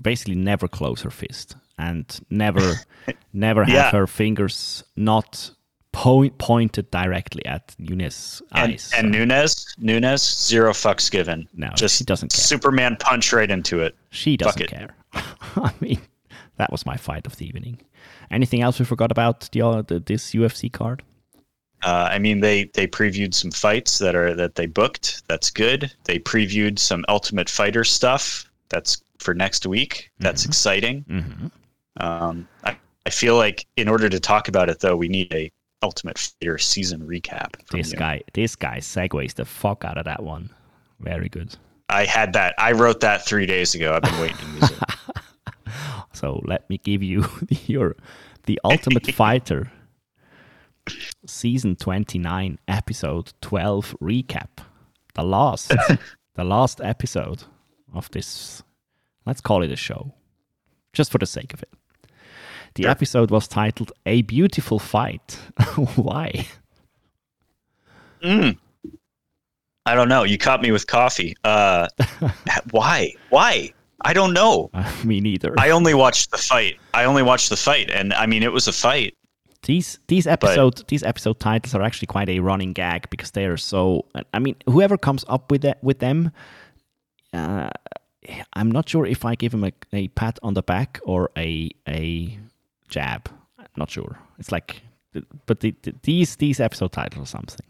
[0.01, 2.77] basically never close her fist and never
[3.33, 3.91] never have Yeah.
[3.91, 5.51] her fingers not
[5.93, 8.91] point pointed directly at Nunes' And, eyes.
[8.97, 11.47] and So, Nunes, Nunes, zero fucks given.
[11.55, 12.41] no, just she doesn't care.
[12.43, 13.95] Superman punch right into it.
[14.11, 14.71] She doesn't it.
[14.71, 14.97] care.
[15.13, 16.01] I mean,
[16.57, 17.83] that was my fight of the evening.
[18.31, 21.03] Anything else we forgot about the, uh, the this UFC card?
[21.83, 25.23] Uh, I mean, they they previewed some fights that are that they booked.
[25.29, 25.93] That's good.
[26.05, 28.51] They previewed some Ultimate Fighter stuff.
[28.69, 30.11] That's for next week.
[30.19, 31.05] That's exciting.
[31.09, 31.47] hmm
[31.99, 35.51] Um, I, I feel like in order to talk about it, though, we need a
[35.83, 37.55] Ultimate Fighter season recap.
[37.71, 37.99] This you.
[37.99, 40.51] guy, this guy segues the fuck out of that one.
[41.01, 41.55] Very good.
[41.89, 42.55] I had that.
[42.59, 43.95] I wrote that three days ago.
[43.95, 44.79] I've been waiting to use it.
[46.13, 47.25] So let me give you
[47.67, 47.97] your
[48.45, 49.73] the Ultimate Fighter
[51.27, 54.49] season 29 episode 12 recap.
[55.15, 55.69] The last
[56.35, 57.45] the last episode
[57.95, 58.63] of this
[59.27, 60.15] let's call it a show
[60.93, 61.71] just for the sake of it.
[62.75, 65.39] The episode was titled "A Beautiful Fight."
[65.95, 66.47] Why?
[68.25, 68.57] Mm.
[69.85, 70.23] I don't know.
[70.23, 71.35] You caught me with coffee.
[71.45, 71.89] Uh,
[72.71, 73.13] why?
[73.31, 73.73] Why?
[74.05, 74.71] I don't know.
[74.73, 75.55] Uh, me neither.
[75.59, 76.79] I only watched the fight.
[76.95, 79.17] I only watched the fight, and I mean, it was a fight.
[79.63, 83.57] These these episode these episode titles are actually quite a running gag because they are
[83.57, 84.07] so.
[84.35, 86.33] I mean, whoever comes up with that with them,
[87.33, 87.71] uh,
[88.55, 91.71] I'm not sure if I give him a, a pat on the back or a
[91.89, 92.39] a
[92.89, 93.29] jab.
[93.59, 94.19] I'm not sure.
[94.39, 94.83] It's like,
[95.47, 97.67] but the, the, these these episode titles are something.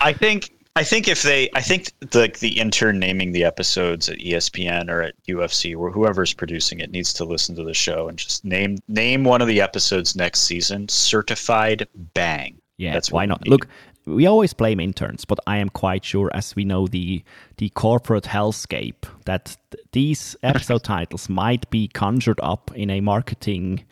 [0.00, 0.50] I think.
[0.78, 5.02] I think if they, I think the the intern naming the episodes at ESPN or
[5.02, 8.78] at UFC or whoever's producing it needs to listen to the show and just name
[8.86, 10.88] name one of the episodes next season.
[10.88, 12.60] Certified bang.
[12.76, 13.48] Yeah, That's why not?
[13.48, 13.66] Look,
[14.06, 17.24] we always blame interns, but I am quite sure, as we know the
[17.56, 23.84] the corporate hellscape, that th- these episode titles might be conjured up in a marketing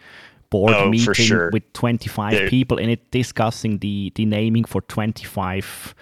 [0.50, 1.50] board Oh, meeting sure.
[1.52, 5.94] with 25 They're- people in it discussing the the naming for 25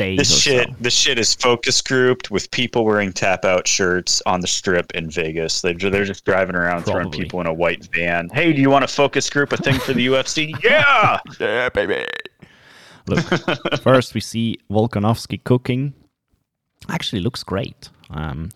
[0.00, 0.74] days This shit, so.
[0.80, 5.10] this shit is focus grouped with people wearing tap out shirts on the strip in
[5.10, 5.60] Vegas.
[5.60, 8.30] They, they're just driving around throwing people in a white van.
[8.30, 10.54] Hey, do you want a focus group a thing for the UFC?
[10.64, 12.06] Yeah, Yeah, baby.
[13.06, 13.20] Look,
[13.82, 15.92] first we see Volkanovski cooking.
[16.88, 17.90] Actually, looks great.
[18.10, 18.48] Um,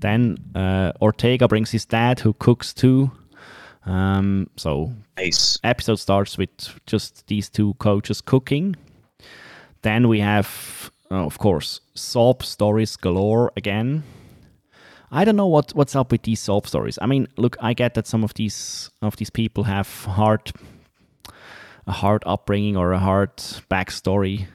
[0.00, 3.12] then uh, Ortega brings his dad, who cooks too.
[3.86, 5.58] Um, so nice.
[5.62, 6.50] episode starts with
[6.86, 8.76] just these two coaches cooking.
[9.82, 14.02] Then we have, uh, of course, soap stories galore again.
[15.12, 16.98] I don't know what, what's up with these soap stories.
[17.02, 20.52] I mean, look, I get that some of these of these people have hard
[21.86, 23.36] a hard upbringing or a hard
[23.70, 24.46] backstory.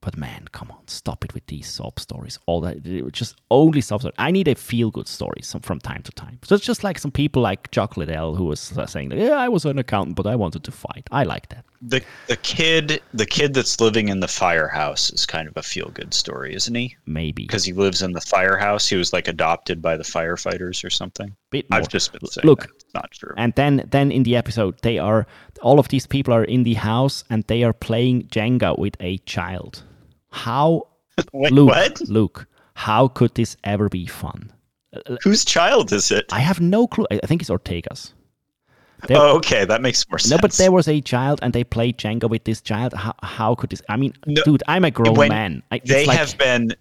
[0.00, 2.38] But man, come on, stop it with these sob stories.
[2.46, 4.14] All that, just only sob stories.
[4.16, 6.38] I need a feel good story some, from time to time.
[6.44, 9.48] So it's just like some people like Chuck Liddell who was uh, saying, "Yeah, I
[9.48, 11.64] was an accountant, but I wanted to fight." I like that.
[11.80, 15.90] The the kid the kid that's living in the firehouse is kind of a feel
[15.90, 16.96] good story, isn't he?
[17.06, 18.88] Maybe Because he lives in the firehouse.
[18.88, 21.36] He was like adopted by the firefighters or something.
[21.50, 21.78] bit more.
[21.78, 22.70] I've just been saying Look, that.
[22.74, 23.34] it's not true.
[23.36, 25.26] And then then in the episode, they are
[25.62, 29.18] all of these people are in the house and they are playing Jenga with a
[29.18, 29.84] child.
[30.30, 30.88] How
[31.32, 32.00] Wait, Luke, what?
[32.08, 34.52] Luke, how could this ever be fun?
[35.22, 36.24] Whose child is it?
[36.32, 37.06] I have no clue.
[37.10, 38.14] I think it's Ortega's.
[39.06, 40.30] There- Oh, okay, that makes more sense.
[40.30, 42.92] No, but there was a child and they played Jenga with this child.
[42.94, 43.82] How, how could this?
[43.88, 45.62] I mean, No, dude, I'm a grown man.
[45.70, 46.74] I, they like- have been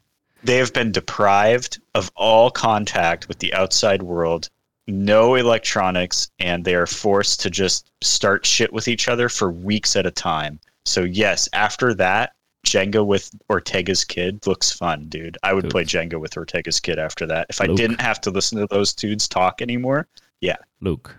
[0.43, 4.49] they have been deprived of all contact with the outside world
[4.89, 9.95] no electronics and they are forced to just start shit with each other for weeks
[9.97, 12.33] at a time so yes after that
[12.65, 15.71] jenga with ortega's kid looks fun dude i would Dude.
[15.71, 18.93] play jenga with ortega's kid after that if i didn't have to listen to those
[18.93, 20.07] dudes talk anymore
[20.39, 21.13] Yeah, Luke,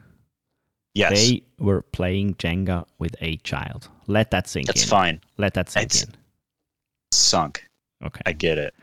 [0.95, 3.89] yes they were playing Jenga with a child.
[4.07, 4.83] Let that sink that's in.
[4.83, 6.15] That's fine Let that sink It's- in.
[7.13, 7.65] sunk
[8.05, 8.21] Okay.
[8.27, 8.75] i get it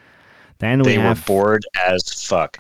[0.60, 2.58] Then we they were have bored as fuck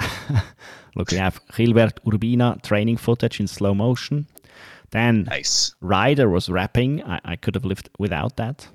[0.95, 1.11] look.
[1.11, 4.27] We have Gilbert Urbina training footage in slow motion.
[4.91, 7.03] Then nice Ryder was rapping.
[7.03, 8.67] I, I could have lived without that.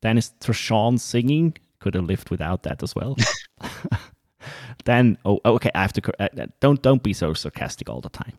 [0.00, 1.56] Then is Tresean singing.
[1.80, 3.16] Could have lived without that as well.
[4.84, 8.08] then oh okay, I have to uh, uh, don't don't be so sarcastic all the
[8.10, 8.34] time.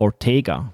[0.00, 0.70] Ortega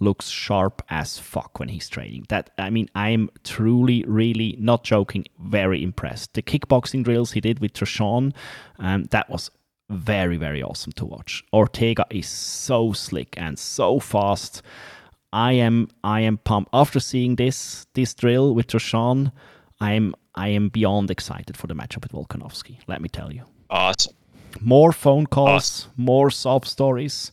[0.00, 2.26] looks sharp as fuck when he's training.
[2.28, 6.34] That I mean, I am truly, really not joking, very impressed.
[6.34, 8.34] The kickboxing drills he did with Tresean,
[8.78, 9.50] um, that was
[9.88, 11.44] very, very awesome to watch.
[11.52, 14.62] Ortega is so slick and so fast.
[15.32, 19.32] I am I am pumped after seeing this this drill with Tresean.
[19.80, 22.78] I am I am beyond excited for the matchup with Volkanovski.
[22.88, 24.14] Let me tell you awesome
[24.60, 27.32] more phone calls, more sob stories.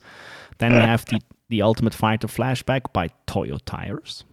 [0.60, 4.24] Then we have the, the Ultimate Fighter flashback by Toyo Tires.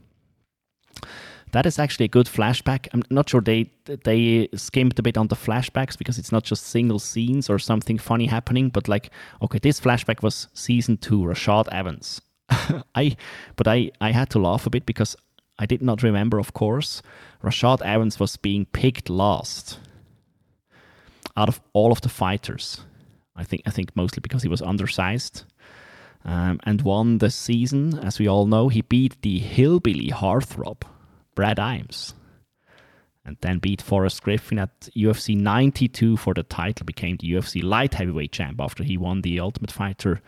[1.53, 2.88] That is actually a good flashback.
[2.92, 6.66] I'm not sure they they skimmed a bit on the flashbacks because it's not just
[6.66, 11.68] single scenes or something funny happening, but like okay, this flashback was season two, Rashad
[11.68, 12.20] Evans.
[12.96, 13.16] I
[13.55, 15.14] but I I had to laugh a bit because
[15.57, 17.03] I did not remember, of course,
[17.42, 19.79] Rashad Evans was being picked last
[21.37, 22.81] out of all of the fighters.
[23.37, 25.44] I think I think mostly because he was undersized.
[26.27, 28.68] Um, and won the season, as we all know.
[28.68, 30.83] He beat the hillbilly hearthrob,
[31.35, 32.14] Brad Imes.
[33.27, 37.94] And then beat Forrest Griffin at UFC 92 for the title, became the UFC light
[37.94, 40.20] heavyweight champ after he won the Ultimate Fighter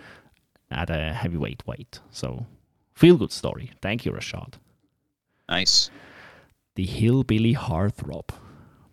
[0.70, 2.00] at a heavyweight weight.
[2.10, 2.46] So,
[2.94, 3.70] feel good story.
[3.80, 4.54] Thank you, Rashad.
[5.48, 5.90] nice
[6.74, 8.30] The hillbilly hearthrob,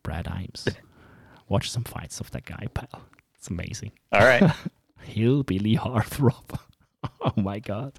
[0.04, 0.74] Brad Imes.
[1.50, 3.02] Watch some fights of that guy, pal.
[3.38, 3.92] It's amazing.
[4.12, 4.52] all right
[5.04, 6.60] Hillbilly hearthrob.
[7.22, 7.94] oh my god.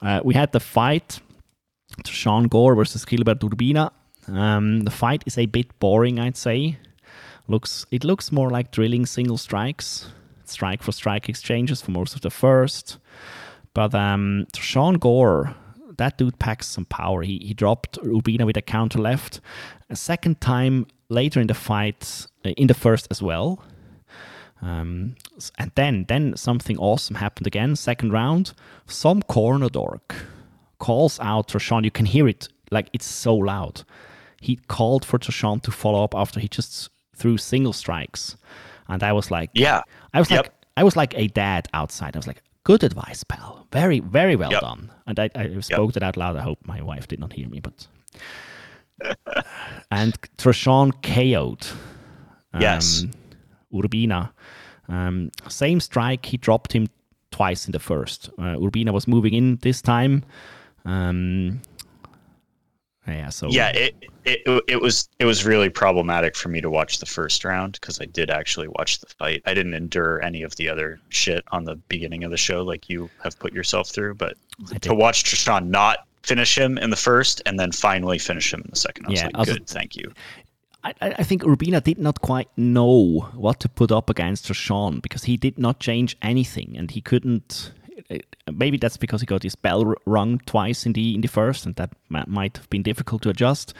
[0.00, 1.20] uh, we had the fight
[2.06, 3.90] Sean Gore versus Gilbert Urbina.
[4.28, 6.78] Um, the fight is a bit boring, I'd say.
[7.48, 10.08] Looks it looks more like drilling single strikes,
[10.44, 12.98] strike for strike exchanges for most of the first.
[13.74, 15.54] But um, Sean Gore,
[15.96, 17.22] that dude packs some power.
[17.22, 19.40] He he dropped Urbina with a counter left.
[19.90, 23.62] A second time later in the fight, uh, in the first as well.
[24.62, 25.16] Um,
[25.58, 27.74] and then then something awesome happened again.
[27.76, 28.52] Second round,
[28.86, 30.14] some corner dork
[30.78, 31.84] calls out Sean.
[31.84, 33.82] You can hear it like it's so loud.
[34.40, 38.36] He called for Sean to follow up after he just threw single strikes,
[38.88, 39.82] and I was like, Yeah.
[40.14, 40.44] I was Yep.
[40.44, 42.16] like, I was like a dad outside.
[42.16, 43.66] I was like, good advice, pal.
[43.72, 44.60] Very, very well Yep.
[44.60, 44.90] done.
[45.06, 46.36] And I, I spoke that out loud.
[46.36, 47.86] I hope my wife did not hear me, but.
[49.90, 51.66] and Tresean KO'd.
[52.60, 53.04] Yes.
[53.72, 54.30] Urbina.
[54.88, 56.88] Um, same strike, he dropped him
[57.30, 58.30] twice in the first.
[58.38, 60.24] Uh, Urbina was moving in this time.
[60.84, 61.60] Um,
[63.06, 66.98] yeah, so Yeah, it, it it was it was really problematic for me to watch
[66.98, 69.42] the first round because I did actually watch the fight.
[69.44, 72.88] I didn't endure any of the other shit on the beginning of the show like
[72.88, 74.36] you have put yourself through, but
[74.82, 78.70] to watch Tresean not finish him in the first and then finally finish him in
[78.70, 80.12] the second, I was Yeah, like, also- good, thank you.
[80.84, 85.24] I, I think Urbina did not quite know what to put up against Rashawn because
[85.24, 87.72] he did not change anything and he couldn't.
[88.10, 88.18] Uh,
[88.52, 91.76] maybe that's because he got his bell rung twice in the in the first, and
[91.76, 91.92] that
[92.26, 93.74] might have been difficult to adjust.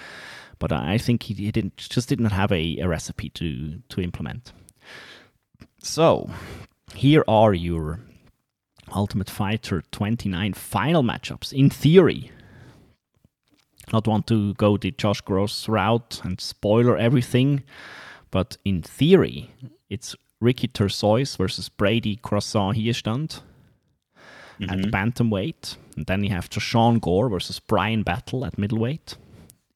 [0.59, 4.01] But I think he, he didn't just did not have a, a recipe to to
[4.01, 4.53] implement.
[5.79, 6.31] So
[6.95, 8.01] here are your
[8.95, 11.53] Ultimate Fighter 29 final matchups.
[11.53, 12.31] In theory,
[13.93, 17.63] not want to go the Josh Gross route and spoiler everything,
[18.31, 19.51] but in theory,
[19.91, 23.41] it's Ricky Turcios versus Brady Croissant Hiestand
[24.61, 24.91] at mm-hmm.
[24.91, 25.77] bantamweight.
[25.97, 29.17] And then you have Sean Gore versus Brian Battle at middleweight.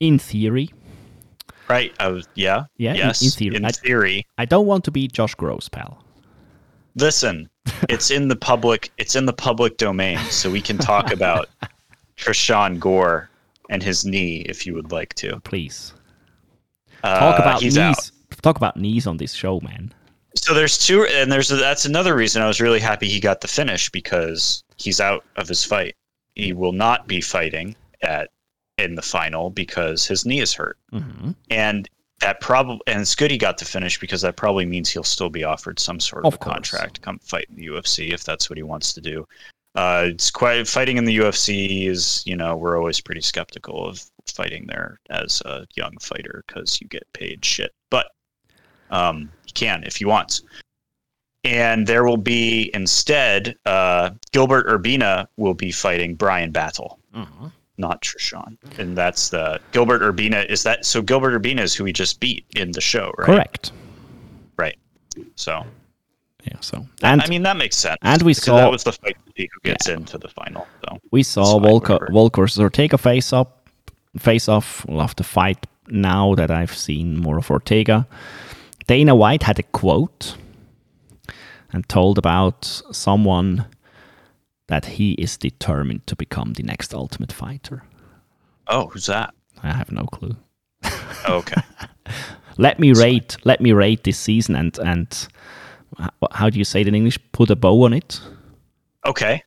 [0.00, 0.70] In theory,
[1.68, 1.92] Right?
[2.00, 2.64] Was yeah.
[2.76, 3.22] Yeah, in- Yes.
[3.22, 3.64] in theory.
[3.64, 4.26] I- theory.
[4.38, 6.02] I don't want to be Josh Gross, pal.
[6.94, 7.48] Listen,
[7.88, 8.90] it's in the public.
[8.98, 11.48] It's in the public domain, so we can talk about
[12.16, 13.28] Tresean Gore
[13.70, 15.40] and his knee if you would like to.
[15.40, 15.92] Please
[17.02, 17.76] Uh, talk about knees.
[17.78, 18.10] out.
[18.42, 19.92] Talk about knees on this show, man.
[20.34, 23.48] So there's two, and there's that's another reason I was really happy he got the
[23.48, 25.94] finish because he's out of his fight.
[26.34, 28.30] He will not be fighting at
[28.78, 31.88] in the final because his knee is hurt, hmm and
[32.20, 35.30] that probably and it's good he got the finish because that probably means he'll still
[35.30, 38.22] be offered some sort of, Of a contract to come fight in the UFC if
[38.24, 39.26] that's what he wants to do.
[39.76, 44.02] Uh, it's quite fighting in the UFC is you know we're always pretty skeptical of
[44.26, 48.06] fighting there as a young fighter because you get paid shit, but
[48.90, 50.42] um, he can if he wants.
[51.44, 57.48] And there will be instead uh, Gilbert Urbina will be fighting Brian Battle, hmm
[57.78, 61.92] not Tresean, and that's the Gilbert Urbina is that so Gilbert Urbina is who he
[61.92, 63.26] just beat in the show, right?
[63.26, 63.72] Correct.
[64.56, 64.78] Right.
[65.34, 65.62] So
[66.44, 66.56] Yeah.
[66.62, 67.98] So and I mean that makes sense.
[68.00, 70.66] and we saw- that was the fight see who gets into the final.
[70.84, 72.12] So We saw It's fine, Volker, whatever.
[72.12, 73.68] Volker Ortega face up,
[74.18, 74.84] face off.
[74.86, 78.06] We'll have to fight now that I've seen more of Ortega.
[78.86, 80.36] Dana White had a quote
[81.72, 83.66] and told about someone
[84.68, 87.82] that he is determined to become the next Ultimate Fighter.
[88.68, 89.32] oh, who's that?
[89.62, 90.36] I have no clue.
[91.28, 91.62] Oh, okay.
[92.58, 93.36] Let me rate.
[93.44, 95.28] Let me rate this season and and
[95.98, 97.18] uh, how do you say it in English?
[97.32, 98.20] Put a bow on it.
[99.06, 99.42] Okay.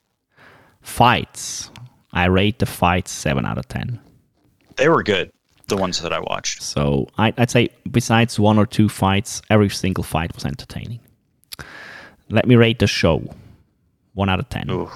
[0.81, 1.71] Fights.
[2.13, 3.99] I rate the fights seven out of ten.
[4.77, 5.31] They were good.
[5.67, 6.63] The ones that I watched.
[6.63, 10.99] So I, I'd say besides one or two fights, every single fight was entertaining.
[12.29, 13.23] Let me rate the show.
[14.13, 14.69] One out of ten.
[14.69, 14.89] Ooh.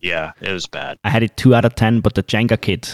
[0.00, 0.98] Yeah, it was bad.
[1.04, 2.88] I had it two out of ten, but the Jenga kid,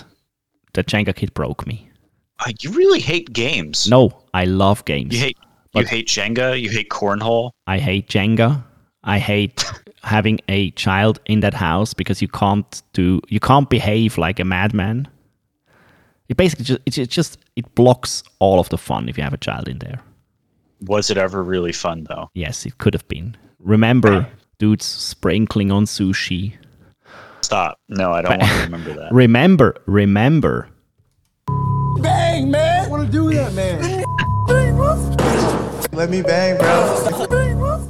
[0.75, 1.91] the Jenga kid broke me.
[2.39, 3.89] Uh, you really hate games.
[3.89, 5.13] No, I love games.
[5.15, 5.39] You hate
[5.75, 6.61] you hate Jenga.
[6.61, 7.51] You hate cornhole.
[7.67, 8.63] I hate Jenga.
[9.03, 9.65] I hate
[10.03, 14.45] having a child in that house because you can't do you can't behave like a
[14.45, 15.09] madman.
[16.29, 19.35] It basically just it, it just it blocks all of the fun if you have
[19.35, 20.01] a child in there.
[20.83, 22.31] Was it ever really fun though?
[22.35, 23.37] Yes, it could have been.
[23.59, 24.29] Remember
[24.59, 26.55] dudes sprinkling on sushi.
[27.41, 27.81] Stop.
[27.89, 29.13] No, I don't want to remember that.
[29.13, 30.69] Remember, remember.
[32.01, 32.85] Bang, man!
[32.85, 34.05] I want to do that, man.
[35.93, 37.88] Let me bang, bro.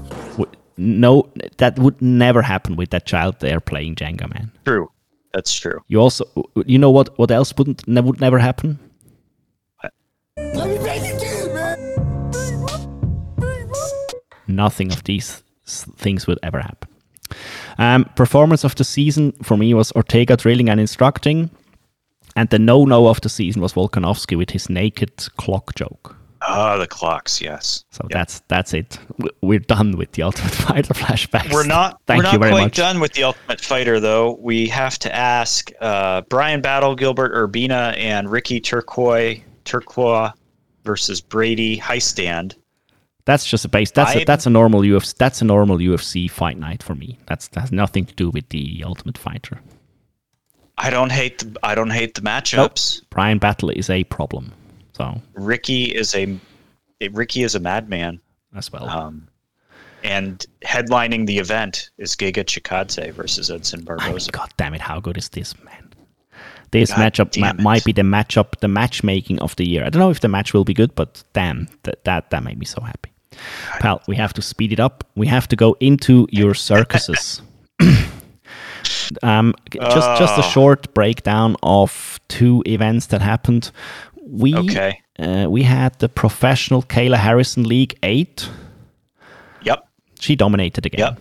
[0.78, 4.52] No, that would never happen with that child there playing Jenga, man.
[4.64, 4.88] True.
[5.34, 5.80] That's true.
[5.88, 6.24] You also,
[6.66, 7.18] you know what?
[7.18, 8.78] What else wouldn't would never happen?
[10.36, 11.78] Let me bang again, man.
[14.46, 16.88] Nothing of these things would ever happen.
[17.76, 21.50] Um, performance of the season for me was Ortega drilling and instructing,
[22.36, 26.17] and the no-no of the season was Volkanovski with his naked clock joke.
[26.50, 27.84] Oh, the clocks, yes.
[27.90, 28.98] So that's that's it.
[29.42, 31.52] We're done with the Ultimate Fighter flashbacks.
[31.52, 32.00] We're not.
[32.06, 32.76] Thank we're not quite much.
[32.76, 34.38] done with the Ultimate Fighter, though.
[34.40, 40.32] We have to ask uh, Brian Battle, Gilbert Urbina, and Ricky Turcios, Turcios
[40.84, 42.54] versus Brady Hiestand.
[43.26, 43.90] That's just a base.
[43.90, 45.14] That's a, that's a normal UFC.
[45.16, 47.18] That's a normal UFC fight night for me.
[47.26, 49.60] That's that has nothing to do with the Ultimate Fighter.
[50.78, 51.40] I don't hate.
[51.40, 53.02] The, I don't hate the matchups.
[53.10, 54.54] Brian Battle is a problem.
[54.98, 56.36] So Ricky is a
[57.12, 58.20] Ricky is a madman.
[58.56, 58.88] as well.
[58.88, 59.28] Um,
[60.04, 64.30] and headlining the event is Giga Chikadze versus Edson I mean, Barboza.
[64.32, 65.92] God damn it, how good is this man?
[66.72, 69.84] This God matchup ma- might be the matchup, the matchmaking of the year.
[69.84, 72.58] I don't know if the match will be good, but damn, that that, that made
[72.58, 73.12] me so happy.
[73.80, 75.04] Pal, we have to speed it up.
[75.14, 77.40] We have to go into your circuses.
[79.22, 80.50] um, just just a Oh.
[80.50, 83.70] short breakdown of two events that happened.
[84.30, 85.00] We Okay.
[85.18, 88.48] uh, we had the professional Kayla Harrison League Eight.
[89.62, 89.86] Yep.
[90.20, 90.98] She dominated again.
[91.00, 91.20] Yep.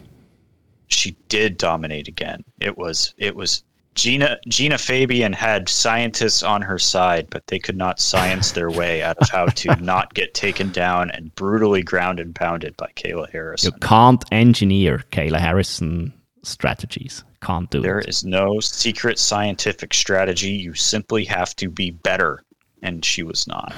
[0.90, 2.44] She did dominate again.
[2.60, 3.64] It was it was
[3.96, 9.02] Gina Gina Fabian had scientists on her side, but they could not science their way
[9.02, 13.30] out of how to not get taken down and brutally ground and pounded by Kayla
[13.32, 13.74] Harrison.
[13.74, 17.24] You can't engineer Kayla Harrison strategies.
[17.42, 18.08] Can't do There it.
[18.08, 20.52] is no secret scientific strategy.
[20.52, 22.42] You simply have to be better,
[22.82, 23.74] and she was not.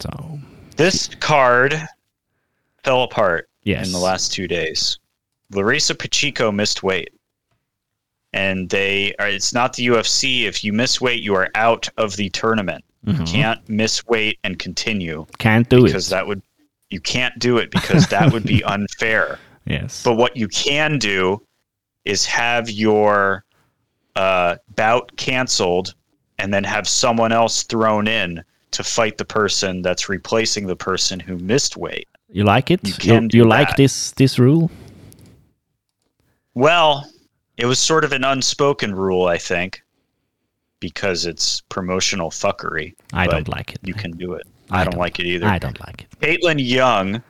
[0.00, 0.38] So
[0.76, 1.74] This card
[2.84, 3.86] fell apart Yes.
[3.86, 4.98] in the last two days.
[5.52, 7.10] Larissa Pacheco missed weight.
[8.32, 10.44] And they are, it's not the UFC.
[10.44, 12.84] If you miss weight, you are out of the tournament.
[13.04, 13.26] You Mhm.
[13.32, 15.92] can't miss weight and continue can't do because it.
[15.94, 16.42] Because that would
[16.90, 19.38] you can't do it because that would be unfair.
[19.66, 20.02] yes.
[20.02, 21.42] But what you can do
[22.04, 23.44] is have your
[24.16, 25.94] uh, bout canceled
[26.38, 31.18] and then have someone else thrown in to fight the person that's replacing the person
[31.18, 32.06] who missed weight.
[32.30, 32.86] you like it?
[32.86, 34.70] you can you do you like this this rule?
[36.54, 37.08] Well,
[37.56, 39.82] it was sort of an unspoken rule, I think,
[40.80, 42.94] because it's promotional fuckery.
[43.12, 43.80] I don't like it.
[43.82, 44.46] You can do it.
[44.70, 45.46] I I, don't, don't- like it either.
[45.46, 46.20] I don't like it.
[46.20, 47.22] Kaitlin Young,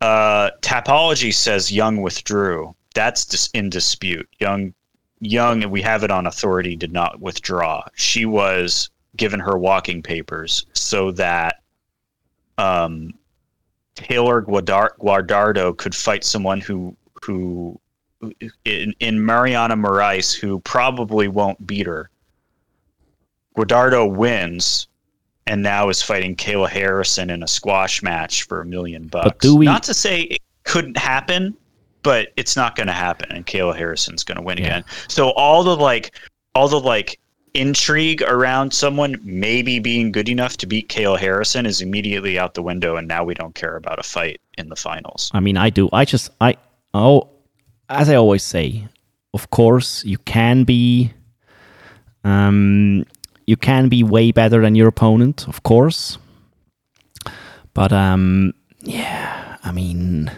[0.00, 2.74] uh, Tapology says Young withdrew.
[2.94, 4.28] That's dis- in dispute.
[4.40, 4.72] Young,
[5.20, 7.84] Young, and we have it on authority, did not withdraw.
[7.94, 11.56] She was given her walking papers so that
[12.58, 13.12] um,
[13.94, 17.78] Taylor Guadar- Guardardo could fight someone who who
[18.64, 22.08] in, in Mariana Morais who probably won't beat her.
[23.54, 24.88] Guardardo wins
[25.46, 29.38] and now is fighting Kayla Harrison in a squash match for a million bucks.
[29.40, 31.56] do we- Not to say it couldn't happen,
[32.02, 34.66] but it's not going to happen, and Kayla Harrison's going to win Yeah.
[34.66, 34.84] again.
[35.08, 36.14] So all the like,
[36.54, 37.18] all the like
[37.54, 42.62] intrigue around someone maybe being good enough to beat Kayla Harrison is immediately out the
[42.62, 45.30] window, and now we don't care about a fight in the finals.
[45.34, 45.88] I mean, I do.
[45.92, 46.56] I just I
[46.94, 47.28] oh,
[47.88, 48.86] as I always say,
[49.34, 51.12] of course you can be,
[52.24, 53.04] um,
[53.46, 56.18] you can be way better than your opponent, of course.
[57.74, 60.30] But um, yeah, I mean,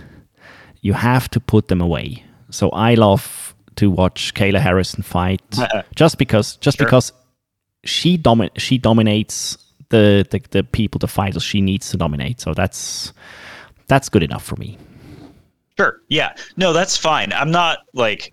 [0.82, 2.22] you have to put them away.
[2.50, 5.40] So I love to watch Kayla Harrison fight
[5.94, 6.86] just because, just Sure.
[6.86, 7.12] because
[7.84, 9.56] she domi- she dominates
[9.88, 12.40] the, the the people, the fighters she needs to dominate.
[12.40, 13.12] So that's
[13.88, 14.78] that's good enough for me.
[15.78, 16.00] Sure.
[16.08, 16.34] Yeah.
[16.56, 17.32] No, that's fine.
[17.32, 18.32] I'm not like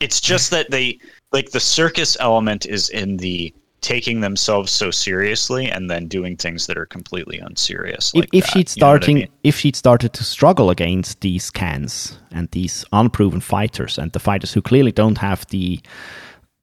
[0.00, 0.98] it's just that they
[1.32, 6.66] like the circus element is in the taking themselves so seriously and then doing things
[6.66, 8.12] that are completely unserious.
[8.14, 9.28] if, Like if that, she'd you know I starting mean?
[9.42, 14.52] if she'd started to struggle against these cans and these unproven fighters and the fighters
[14.54, 15.80] who clearly don't have the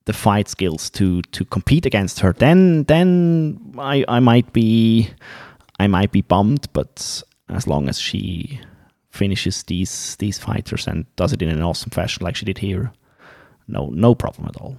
[0.06, 5.10] the fight skills to to compete against her then then I, I might be
[5.80, 8.60] I might be bummed but as long as she
[9.12, 12.92] finishes these these fighters and does it in an awesome fashion like she did here
[13.68, 14.78] no no problem at all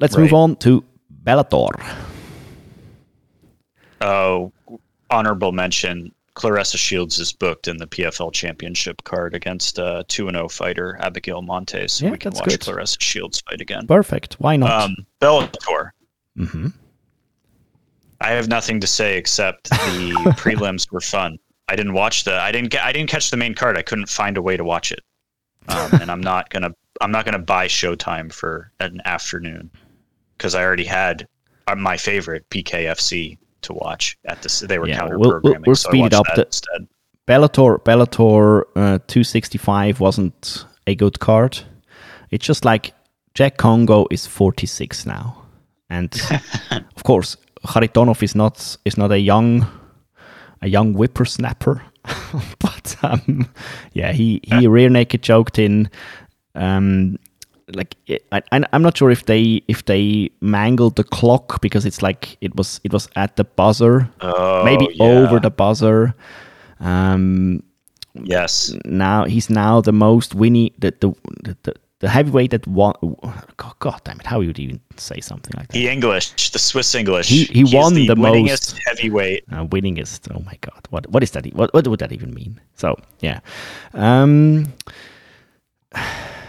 [0.00, 0.84] let's move on to
[1.28, 1.96] Bellator
[4.00, 4.50] Oh,
[5.10, 6.10] honorable mention.
[6.34, 10.96] Claressa Shields is booked in the PFL Championship card against uh, two and zero fighter
[11.02, 11.94] Abigail Montes.
[11.94, 12.60] So Yeah, we can that's watch good.
[12.60, 13.86] Claressa Shields fight again.
[13.86, 15.90] perfect why not Um, Bellator.
[16.36, 16.68] hmm
[18.20, 21.38] I have nothing to say except the prelims were fun.
[21.68, 22.34] I didn't watch the.
[22.40, 22.74] I didn't.
[22.76, 23.76] I didn't catch the main card.
[23.76, 25.00] I couldn't find a way to watch it,
[25.68, 26.70] um, and I'm not gonna.
[27.02, 29.70] I'm not gonna buy Showtime for an afternoon
[30.38, 31.26] because I already had
[31.66, 34.60] uh, my favorite BKFC to watch at this.
[34.60, 36.88] They were Yeah, counter we'll- we'll- we'll so I speed it up that the- instead.
[37.26, 41.58] Bellator Bellator uh, 265 wasn't a good card.
[42.30, 42.94] It's just like
[43.34, 45.42] Cheick Kongo is 46 now,
[45.90, 46.10] and
[46.96, 47.36] of course
[47.66, 49.66] Kharitonov is not is not a young
[50.62, 51.82] a young whippersnapper,
[52.60, 53.46] but um,
[53.92, 55.90] yeah, he he rear naked choked in.
[56.54, 57.18] Um,
[57.74, 57.96] like
[58.32, 58.42] I,
[58.72, 62.80] I'm not sure if they if they mangled the clock because it's like it was
[62.84, 65.04] it was at the buzzer, Oh, maybe yeah.
[65.06, 66.14] over the buzzer.
[66.80, 67.62] Um,
[68.24, 68.72] Yes.
[68.84, 71.12] now he's now the most winning the the
[71.44, 72.94] the, the, heavyweight that won.
[73.56, 74.26] God, God damn it!
[74.26, 75.72] How he would you even say something like that?
[75.74, 77.28] The English, the Swiss English.
[77.28, 78.80] He- he He's won the, the winningest most.
[78.86, 79.44] heavyweight.
[79.52, 80.28] uh, winningest.
[80.34, 81.46] Oh my god, what what is that?
[81.54, 82.58] What what would that even mean?
[82.74, 83.40] So yeah,
[83.94, 84.72] um,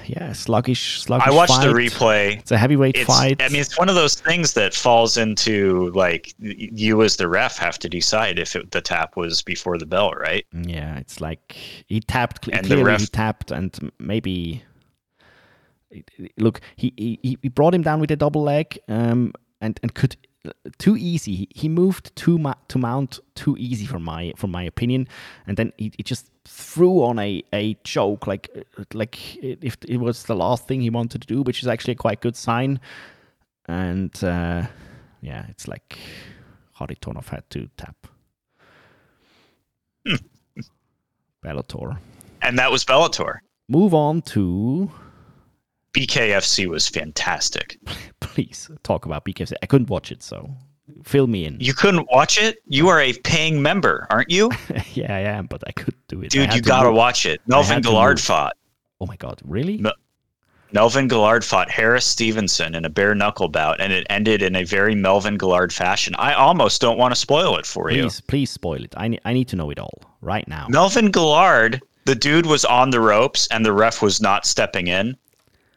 [0.09, 1.27] yeah, sluggish, sluggish.
[1.27, 1.67] I watched fight.
[1.67, 2.39] the replay.
[2.39, 3.41] It's a heavyweight It's, fight.
[3.41, 7.57] I mean, it's one of those things that falls into like you as the ref
[7.57, 10.45] have to decide if it, the tap was before the bell, right?
[10.53, 11.55] yeah, it's like
[11.87, 12.47] he tapped.
[12.47, 14.63] And clearly, ref- he tapped, and maybe
[16.37, 20.15] look, he, he he brought him down with a double leg, um, and and could
[20.77, 21.35] too easy.
[21.35, 25.07] He, he moved too mu- to mount too easy for my for my opinion,
[25.45, 28.49] and then he, he just threw on a a choke like
[28.93, 31.97] like if it was the last thing he wanted to do, which is actually a
[31.97, 32.79] quite good sign.
[33.67, 34.65] And uh,
[35.21, 35.97] yeah, it's like
[36.77, 38.07] Kharitonov had to tap.
[41.45, 41.97] Bellator.
[42.41, 43.39] And that was Bellator.
[43.67, 44.91] Move on to
[45.93, 47.77] BKFC was fantastic.
[48.19, 49.53] please talk about BKFC.
[49.61, 50.49] I couldn't watch it, so
[51.03, 51.57] fill me in.
[51.59, 52.57] You couldn't watch it?
[52.67, 54.51] You are a paying member, aren't you?
[54.93, 56.31] yeah, I am, but I could do it.
[56.31, 56.97] Dude, you to gotta move.
[56.97, 57.41] watch it.
[57.47, 58.55] Melvin Guillard fought.
[59.01, 59.77] Oh my god, really?
[59.77, 59.93] No.
[60.71, 64.63] Melvin Guillard fought Harris Stevenson in a bare knuckle bout, and it ended in a
[64.63, 66.13] very Melvin Guillard fashion.
[66.19, 68.03] I almost don't want to spoil it for you.
[68.03, 68.93] Please, please spoil it.
[68.95, 70.67] I need, I need to know it all right now.
[70.69, 75.17] Melvin Guillard, the dude was on the ropes and the ref was not stepping in.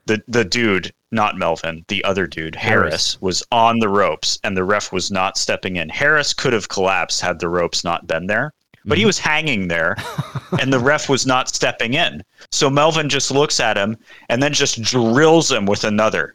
[0.06, 3.20] The the dude, not Melvin, the other dude, Harris, Harris.
[3.20, 5.88] was on the ropes and the ref was not stepping in.
[5.88, 8.52] Harris could have collapsed had the ropes not been there,
[8.84, 9.08] but he mhm.
[9.08, 9.96] was hanging there
[10.60, 12.22] and the ref was not stepping in.
[12.50, 13.96] So Melvin just looks at him
[14.28, 16.34] and then just drills him with another.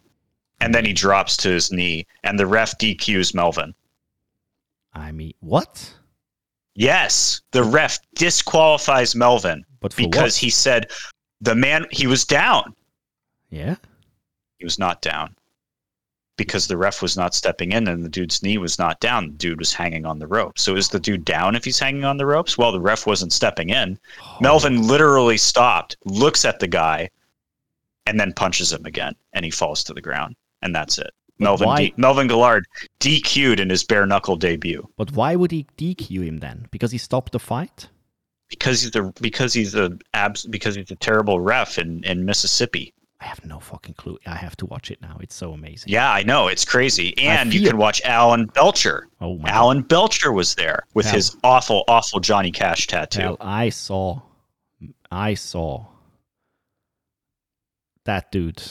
[0.60, 3.76] And then he drops to his knee and the ref DQs Melvin.
[4.94, 5.94] I mean, what?
[6.74, 9.66] Yes, the ref disqualifies Melvin
[9.96, 10.36] because what?
[10.36, 10.92] he said
[11.42, 12.76] the man he was down.
[13.50, 13.76] Yeah.
[14.60, 15.36] He was not down
[16.38, 19.28] because the ref was not stepping in and the dude's knee was not down.
[19.28, 20.58] The dude was hanging on the rope.
[20.60, 22.58] So is the dude down if he's hanging on the ropes?
[22.58, 24.00] Well, the ref wasn't stepping in.
[24.24, 24.38] Oh.
[24.42, 27.10] Melvin literally stopped, looks at the guy,
[28.06, 31.12] and then punches him again, and he falls to the ground, and that's it.
[31.40, 32.64] But Melvin why- D- Melvin Guillard
[33.00, 36.68] DQ'd in his bare knuckle debut But why would he DQ him then?
[36.72, 37.90] Because he stopped the fight?
[38.50, 42.94] because he's a because he's a abs because he's a terrible ref in, in Mississippi.
[43.20, 44.18] I have no fucking clue.
[44.28, 45.18] I have to watch it now.
[45.22, 45.92] It's so amazing.
[45.92, 49.08] Yeah, I know it's crazy, and you can watch Alan Belcher.
[49.20, 51.16] Oh my Alan Belcher was there with Hell.
[51.16, 53.22] his awful, awful Johnny Cash tattoo.
[53.22, 54.22] Hell, I saw,
[55.12, 55.86] I saw
[58.06, 58.62] that dude.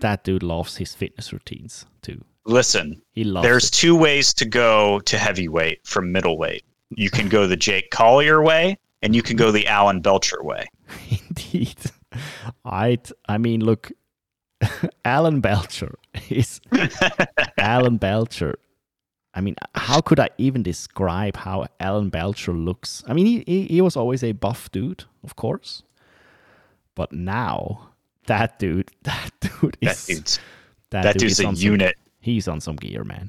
[0.00, 2.24] That dude loves his fitness routines too.
[2.46, 3.46] Listen, He loves.
[3.46, 3.72] there's it.
[3.72, 6.64] two ways to go to heavyweight from middleweight.
[6.90, 10.66] You can go the Jake Collier way, and you can go the Alan Belcher way.
[11.28, 11.76] Indeed.
[12.64, 12.98] I
[13.28, 13.92] I mean, look,
[15.04, 15.98] Alan Belcher
[16.30, 16.60] is
[17.58, 18.58] Alan Belcher.
[19.36, 23.02] I mean, how could I even describe how Alan Belcher looks?
[23.08, 25.82] I mean, he, he, he was always a buff dude, of course.
[26.94, 27.90] But now,
[28.26, 30.38] that dude, that dude That is dude's
[30.90, 33.28] that, that dude dude's is a on some- unit, he's on some gear, man.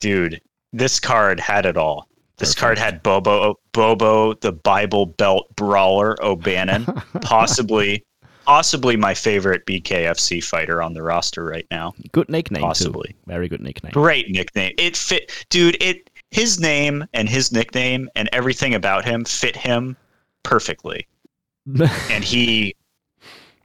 [0.00, 0.40] dude.
[0.74, 2.08] This card had it all.
[2.42, 6.86] This card had Bobo, Bobo, the Bible Belt brawler, O'Bannon,
[7.20, 8.04] possibly,
[8.44, 11.94] possibly my favorite BKFC fighter on the roster right now.
[12.10, 13.10] Good nickname, Possibly.
[13.10, 13.18] too.
[13.28, 13.92] Very good nickname.
[13.92, 14.74] Great nickname.
[14.76, 15.80] It fit, dude.
[15.80, 19.96] It his name and his nickname and everything about him fit him
[20.42, 21.06] perfectly,
[22.10, 22.74] and he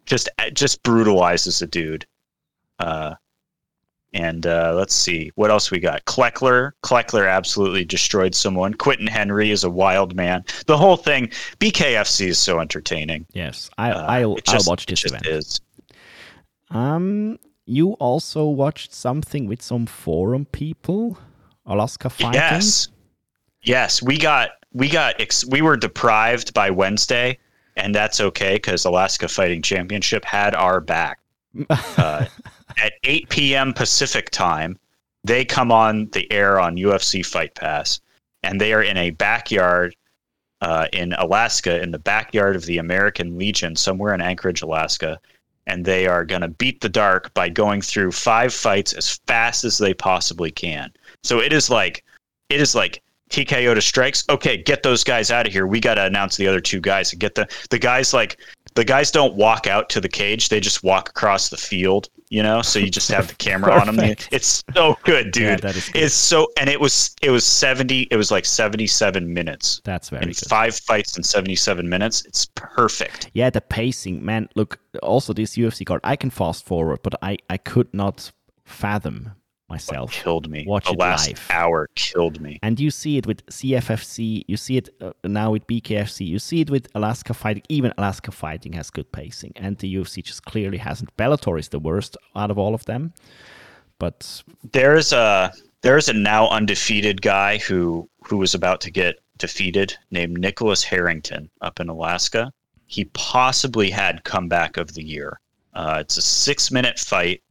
[0.05, 2.05] just just brutalizes a dude.
[2.77, 3.15] Uh,
[4.19, 6.03] and uh, let's see what else we got.
[6.05, 8.73] Kleckler, Kleckler absolutely destroyed someone.
[8.73, 10.43] Quentin Henry is a wild man.
[10.65, 11.27] The whole thing.
[11.59, 13.25] BKFC is so entertaining.
[13.33, 15.27] yes, I, Uh, I'll, it just- I'll watch it this just event.
[15.27, 15.61] is.
[16.69, 21.17] Um, you also watched something with some forum people,
[21.65, 22.33] Alaska fighting.
[22.33, 22.87] Yes,
[23.63, 27.37] yes, we got we got ex- we were deprived by Wednesday,
[27.75, 31.19] and that's okay because Alaska Fighting Championship had our back.
[31.97, 32.25] Uh,
[32.77, 33.73] at 8 p.m.
[33.73, 34.77] Pacific time,
[35.23, 37.99] they come on the air on UFC Fight Pass,
[38.43, 39.95] and they are in a backyard
[40.61, 45.19] uh, in Alaska in the backyard of the American Legion, somewhere in Anchorage, Alaska.
[45.67, 49.65] And they are going to beat the dark by going through five fights as fast
[49.65, 50.91] as they possibly can.
[51.23, 52.05] So it is like,
[52.49, 54.23] it is like TKO to strikes.
[54.29, 55.67] Okay, get those guys out of here.
[55.67, 58.39] We got to announce the other two guys and get the the guys like
[58.77, 62.09] the guys don't walk out to the cage; they just walk across the field.
[62.29, 64.15] You know, so you just have the camera on them.
[64.31, 65.43] It's so good, dude.
[65.43, 66.03] Yeah, that is good.
[66.03, 68.01] It's so, and it was it was seventy.
[68.11, 70.37] It was like seventy-seven minutes That's very in good.
[70.49, 72.25] five fights in seventy-seven minutes.
[72.25, 73.31] It's perfect.
[73.33, 74.49] Yeah, the pacing, man.
[74.55, 78.31] Look, also this UFC card, I can fast forward, but I I could not
[78.65, 79.31] fathom
[79.69, 80.11] myself.
[80.11, 80.65] Killed me.
[80.67, 81.47] Watch the it last live.
[81.49, 82.59] hour killed me.
[82.63, 86.61] And you see it with CFFC, you see it uh, now with BKFC, you see
[86.61, 87.63] it with Alaska Fighting.
[87.69, 91.15] Even Alaska Fighting has good pacing, and the UFC just clearly hasn't.
[91.17, 93.13] Bellator is the worst out of all of them,
[93.99, 95.51] but There's a
[95.81, 101.49] there's a now undefeated guy who who was about to get defeated named Nicholas Harrington
[101.61, 102.51] up in Alaska.
[102.87, 105.39] He possibly had comeback of the year.
[105.73, 107.41] Uh, it's a six minute fight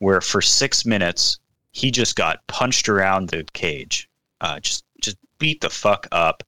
[0.00, 1.38] where for six minutes
[1.72, 4.08] he just got punched around the cage,
[4.40, 6.42] uh, just just beat the fuck up,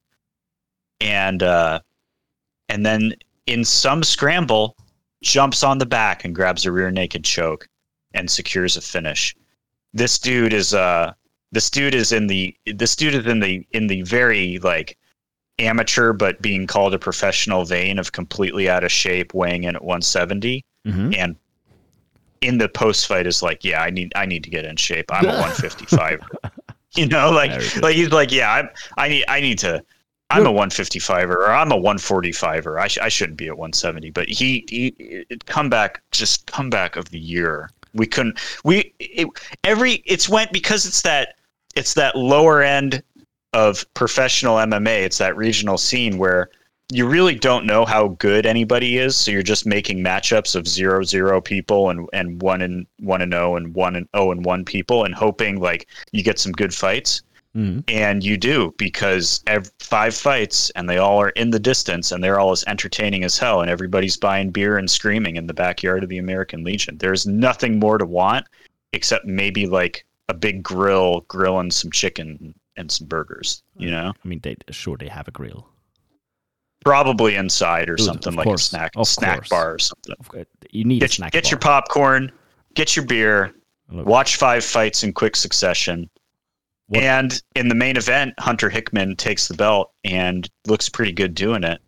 [0.99, 1.79] and uh,
[2.69, 3.13] and then
[3.47, 4.75] in some scramble
[5.21, 7.67] jumps on the back and grabs a rear naked choke
[8.13, 9.35] and secures a finish.
[9.93, 11.13] This dude is uh
[11.51, 14.97] this dude is in the this dude is in the in the very like
[15.59, 19.83] amateur but being called a professional vein of completely out of shape weighing in at
[19.83, 21.15] 170 Mhm.
[21.15, 21.35] and
[22.43, 25.05] in the post fight is like yeah i need i need to get in shape.
[25.11, 26.19] I'm a 155
[26.95, 29.83] you know like like he's like yeah i'm i need i need to
[30.29, 34.29] i'm a 155er or i'm a 145er I, sh- I shouldn't be at 170 but
[34.29, 37.69] he, he comeback just comeback of the year.
[37.93, 39.27] We couldn't we it,
[39.63, 41.35] every it's went because it's that
[41.75, 43.03] it's that lower end
[43.53, 45.03] of professional MMA.
[45.03, 46.49] It's that regional scene where
[46.91, 51.03] you really don't know how good anybody is, so you're just making matchups of zero
[51.03, 54.65] zero people and and one and one and zero and one and zero and one
[54.65, 57.21] people, and hoping like you get some good fights.
[57.55, 57.83] Mhm.
[57.87, 59.43] And you do because
[59.77, 63.37] five fights and they all are in the distance and they're all as entertaining as
[63.37, 66.97] hell and everybody's buying beer and screaming in the backyard of the American Legion.
[66.97, 68.47] There's nothing more to want
[68.93, 74.13] except maybe like a big grill grilling some chicken and some burgers, you know?
[74.23, 75.69] I mean, they sure they have a grill.
[76.83, 79.49] Probably inside or Dude, something like course, a snack of snack course.
[79.49, 80.15] bar or something.
[80.71, 82.31] You need Get, snack get your popcorn,
[82.75, 83.53] get your beer,
[83.89, 86.09] watch five fights in quick succession.
[86.87, 91.33] What- And in the main event, Hunter Hickman takes the belt and looks pretty good
[91.35, 91.81] doing it.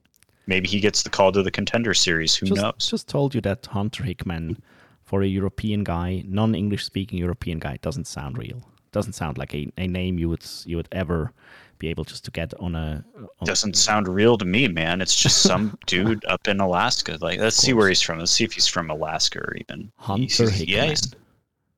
[0.48, 2.36] Maybe he gets the call to the contender series.
[2.36, 2.88] Who just, knows?
[2.89, 4.62] just told you that Hunter Hickman,
[5.04, 8.62] for a European guy, non-English speaking European guy, doesn't sound real.
[8.91, 11.34] Doesn't sound like a, a name you would you would ever
[11.80, 13.03] be able just to get on a.
[13.17, 15.01] On, Doesn't sound real to me, man.
[15.01, 17.17] It's just some dude up in Alaska.
[17.21, 18.19] Like, let's see where he's from.
[18.19, 20.89] Let's see if he's from Alaska or even Hunter he's- Hickman.
[20.89, 21.13] he's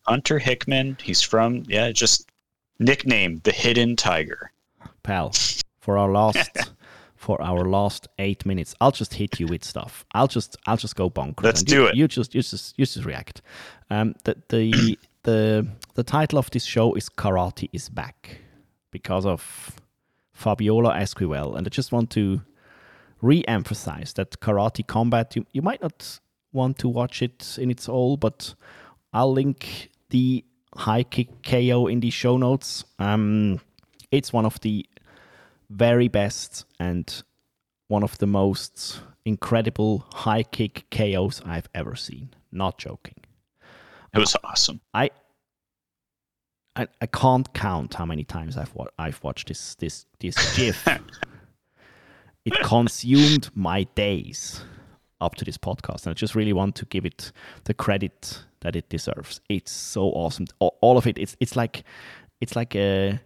[0.08, 0.98] Hunter Hickman.
[1.04, 2.30] He's from yeah, just
[2.80, 4.52] nickname the Hidden Tiger.
[5.04, 5.34] pal.
[5.80, 6.50] For our last
[7.16, 10.06] for our last eight minutes, I'll just hit you with stuff.
[10.14, 11.44] I'll just I'll just go bonkers.
[11.44, 11.96] Let's and do you, it.
[11.96, 13.42] You just you just you just react.
[13.90, 18.40] Um, the the the the title of this show is Karate is back
[18.92, 19.76] because of
[20.38, 22.42] Fabiola Esquivel, and I just want to
[23.22, 25.36] re-emphasize that Karate Combat.
[25.36, 26.20] You you might not
[26.54, 28.54] want to watch it in its all, but
[29.12, 32.86] I'll link the high kick KO in the show notes.
[33.00, 33.60] Um,
[34.12, 34.86] it's one of the
[35.72, 37.24] very best and
[37.88, 42.30] one of the most incredible high kick KOs I've ever seen.
[42.52, 43.16] Not joking.
[44.14, 44.82] It was awesome.
[44.94, 45.10] I
[46.78, 50.88] I, I can't count how many times I've wa- I've watched this this this GIF.
[52.46, 54.62] it consumed my days
[55.20, 57.32] up to this podcast, and I just really want to give it
[57.64, 59.42] the credit that it deserves.
[59.50, 60.46] It's so awesome.
[60.60, 61.18] All, of it.
[61.18, 61.84] It's it's like
[62.42, 63.20] it's like a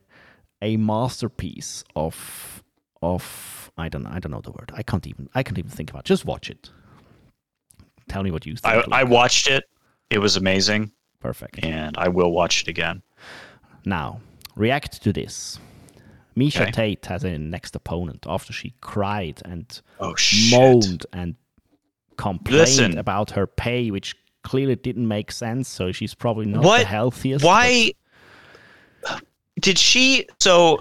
[0.62, 2.64] a masterpiece of
[3.02, 4.72] of I don't I don't know the word.
[4.74, 6.02] I can't even I can't even think about.
[6.02, 6.06] It.
[6.06, 6.70] Just watch it.
[8.08, 8.88] Tell me what you think.
[8.91, 9.02] I.
[9.02, 9.66] I watched it.
[10.10, 10.91] It was amazing,
[11.22, 11.64] Perfect.
[11.64, 13.02] and I will watch it again.
[13.86, 14.22] Now,
[14.56, 15.60] react to this.
[16.36, 16.72] Misha Okay.
[16.72, 20.16] Tate has a next opponent after she cried and Oh
[20.52, 21.36] moaned and
[22.18, 22.98] complained Listen.
[22.98, 25.68] about her pay, which clearly didn't make sense.
[25.68, 26.80] So she's probably not What?
[26.82, 27.44] the healthiest.
[27.44, 27.92] Why
[29.60, 30.28] did she?
[30.40, 30.80] So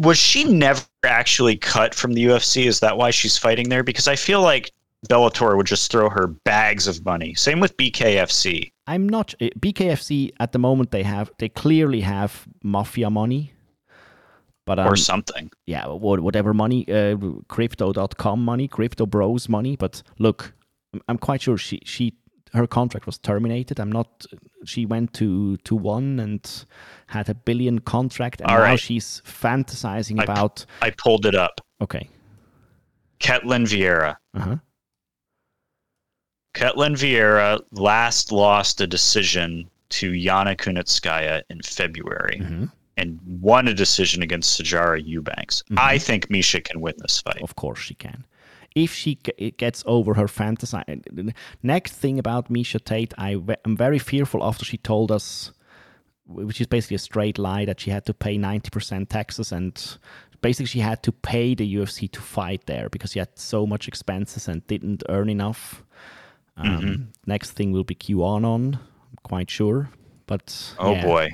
[0.00, 2.66] was she never actually cut from the UFC?
[2.66, 3.82] Is that why she's fighting there?
[3.82, 4.72] Because I feel like
[5.08, 7.34] Bellator would just throw her bags of money.
[7.34, 8.70] Same with BKFC.
[8.86, 10.90] I'm not uh, BKFC at the moment.
[10.90, 13.52] They have they clearly have mafia money.
[14.66, 15.50] But or um, something.
[15.66, 17.16] yeah, whatever money, uh,
[17.48, 19.76] crypto.com money, crypto bros money.
[19.76, 20.54] But look,
[21.06, 22.14] I'm- quite sure she, she
[22.54, 23.78] her contract was terminated.
[23.78, 24.24] I'm not.
[24.64, 26.64] She went to to one and
[27.08, 28.80] had a billion contract, and All now right.
[28.80, 30.64] she's fantasizing I- about.
[30.80, 31.60] I pulled it up.
[31.82, 32.08] Okay.
[33.20, 34.16] Ketlen Vieira.
[34.34, 34.56] Uh huh.
[36.54, 42.64] Ketlen Vieira last lost a decision to Yana Kunitskaya in February hmm
[42.96, 45.62] and won a decision against Sijara Eubanks.
[45.62, 45.78] Mm-hmm.
[45.78, 47.42] I think Misha can win this fight.
[47.42, 48.24] Of course she can.
[48.74, 50.78] If she gets over her fantasy.
[51.62, 55.52] Next thing about Misha Tate, I am very fearful after she told us,
[56.26, 59.98] which is basically a straight lie, that she had to pay 90% taxes and
[60.40, 63.86] basically she had to pay the UFC to fight there because she had so much
[63.88, 65.84] expenses and didn't earn enough.
[66.56, 69.90] Um, Next thing will be QAnon, I'm quite sure.
[70.26, 71.30] But Oh yeah, boy.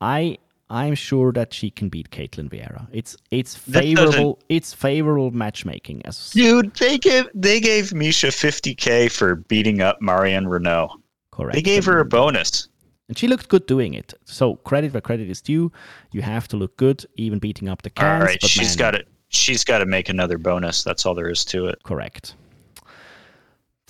[0.00, 0.38] I
[0.68, 2.86] I'm sure that she can beat Ketlen Vieira.
[2.92, 4.38] It's it's favorable.
[4.48, 6.02] It's favorable matchmaking.
[6.04, 10.90] As Dude, they gave they gave Misha 50k for beating up Marion Reneau.
[11.32, 11.54] correct.
[11.54, 12.68] They gave her a bonus.
[13.08, 14.14] and she looked good doing it.
[14.24, 15.72] So credit where credit is due.
[16.12, 18.24] You have to look good, even beating up the All cans.
[18.24, 20.84] right, but she's man, got to she's got to make another bonus.
[20.84, 21.82] That's all there is to it.
[21.82, 22.34] Correct.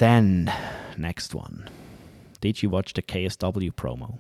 [0.00, 0.50] Then
[0.96, 1.68] next one.
[2.40, 4.16] Did you watch the KSW promo?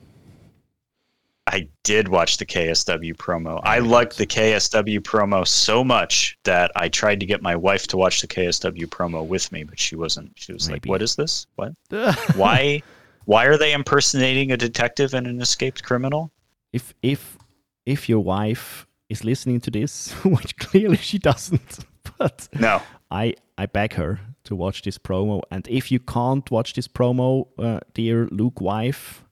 [1.46, 3.60] I did watch the KSW promo.
[3.64, 7.96] I liked the KSW promo so much that I tried to get my wife to
[7.96, 10.32] watch the KSW promo with me, but she wasn't.
[10.34, 10.80] She was Maybe.
[10.80, 11.46] like, "What is this?
[11.56, 11.72] What?
[12.36, 12.82] Why?
[13.24, 16.30] Why are they impersonating a detective and an escaped criminal?"
[16.74, 17.38] if if
[17.86, 21.78] if your wife is listening to this, which clearly she doesn't,
[22.18, 24.20] but No, I I beg her
[24.50, 25.42] to watch this promo.
[25.50, 29.24] And if you can't watch this promo, uh, dear Luke wife,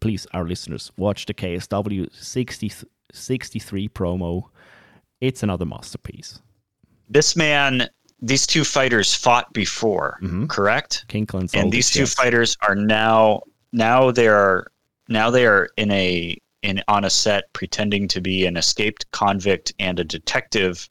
[0.00, 2.72] please, our listeners, watch the KSW 60,
[3.12, 4.44] 63 promo.
[5.20, 6.40] It's another masterpiece.
[7.08, 7.88] this man,
[8.20, 10.18] these two fighters fought before,
[10.48, 11.04] correct?
[11.08, 12.14] Kinkle and, these two yes.
[12.14, 13.42] fighters are now
[13.72, 14.68] now they are
[15.08, 19.72] now they are in a in on a set pretending to be an escaped convict
[19.78, 20.88] and a detective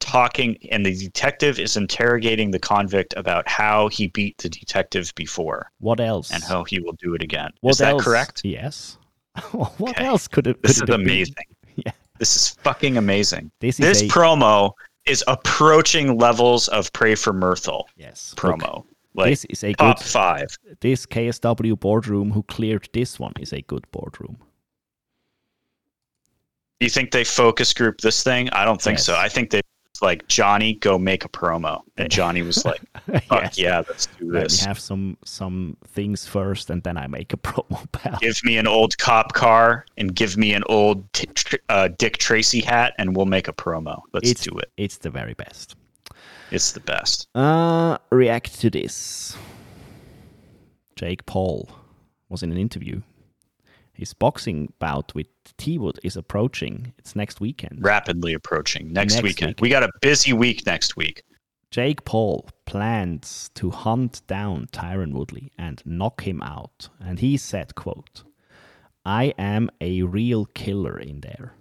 [0.00, 5.70] talking and the detective is interrogating the convict about how he beat the detective before
[5.78, 6.30] What else?
[6.32, 8.04] and how he will do it again What is that else?
[8.04, 8.98] correct Yes.
[9.52, 10.04] what Okay.
[10.04, 10.60] else could it?
[10.60, 10.68] Be?
[10.68, 11.06] This could is it have been?
[11.16, 11.44] amazing
[11.86, 11.92] Yeah.
[12.18, 14.72] this is fucking amazing This is this a- promo
[15.06, 18.34] is approaching levels of pray for Myrtle Yes.
[18.42, 18.84] Look, promo
[19.14, 20.06] like this is a top good.
[20.06, 24.38] five This KSW boardroom who cleared this one is a good boardroom.
[26.80, 28.48] You think they focus group this thing?
[28.50, 29.14] I don't think so.
[29.14, 29.60] I think they
[30.02, 32.80] like Johnny go make a promo, and Johnny was like,
[33.26, 33.58] "Fuck yes.
[33.58, 34.64] yeah, let's do Let me this.
[34.64, 38.18] have some some things first, and then I make a promo, pal.
[38.20, 41.28] Give me an old cop car and give me an old t-
[41.68, 44.02] uh, Dick Tracy hat, and we'll make a promo.
[44.12, 44.70] Let's it's do it.
[44.76, 45.76] It's the very best.
[46.50, 47.28] It's the best.
[47.34, 49.36] Uh, react to this.
[50.96, 51.68] Jake Paul
[52.28, 53.00] was in an interview.
[54.00, 55.26] His boxing bout with
[55.58, 56.94] T Wood is approaching.
[56.96, 57.84] It's next weekend.
[57.84, 59.50] Rapidly approaching next, Next weekend.
[59.50, 59.60] week.
[59.60, 61.22] We got a busy week next week.
[61.70, 66.88] Jake Paul plans to hunt down Tyron Woodley and knock him out.
[66.98, 68.22] And he said, quote,
[69.04, 71.52] I am a real killer in there.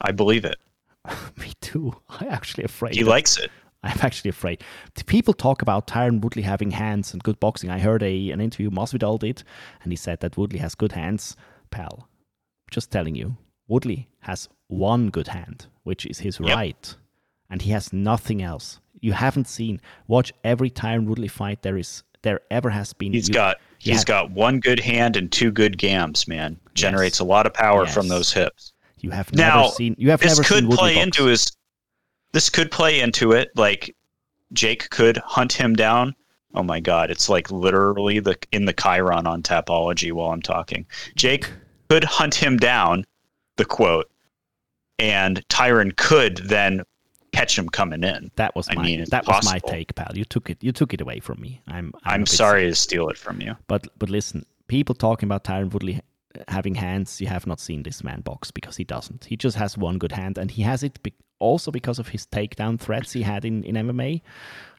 [0.00, 0.58] I believe it.
[1.36, 1.94] Me too.
[2.08, 2.94] I'm actually afraid.
[2.94, 3.50] He likes it.
[3.82, 4.62] I'm actually afraid.
[5.06, 7.70] People talk about Tyron Woodley having hands and good boxing.
[7.70, 9.42] I heard a an interview Masvidal did,
[9.82, 11.36] and he said that Woodley has good hands.
[11.70, 12.08] Pal,
[12.70, 13.36] just telling you,
[13.68, 16.54] Woodley has one good hand, which is his Yep.
[16.56, 16.94] right,
[17.50, 18.80] and he has nothing else.
[19.00, 19.80] You haven't seen.
[20.06, 23.12] Watch every time Woodley fight there is there ever has been.
[23.12, 26.26] He's You- got he he's had- got one good hand and two good gams.
[26.26, 28.72] Man, generates a lot of power from those hips.
[29.00, 29.94] You have Now, never seen.
[29.98, 31.04] You have this never could seen Woodley play box.
[31.04, 31.52] into his
[32.32, 33.94] this could play into it like
[34.52, 36.14] jake could hunt him down
[36.56, 40.86] oh my god it's like literally the in the chiron on Tapology while i'm talking
[41.14, 41.50] jake
[41.88, 43.04] could hunt him down
[43.56, 44.10] the quote
[44.98, 46.82] and tyron could then
[47.32, 50.10] catch him coming in That was I my mean, that was my take, pal.
[50.14, 50.62] You took it.
[50.62, 51.60] You took it away from me.
[51.68, 51.92] I'm.
[52.04, 55.70] I'm, i'm sorry to steal it from you But but listen, people talking about Tyron
[55.72, 56.00] Woodley
[56.48, 59.26] having hands, you have not seen this man box because he doesn't.
[59.26, 62.26] He just has one good hand, and he has it be- also because of his
[62.26, 64.22] takedown threats he had in, in MMA.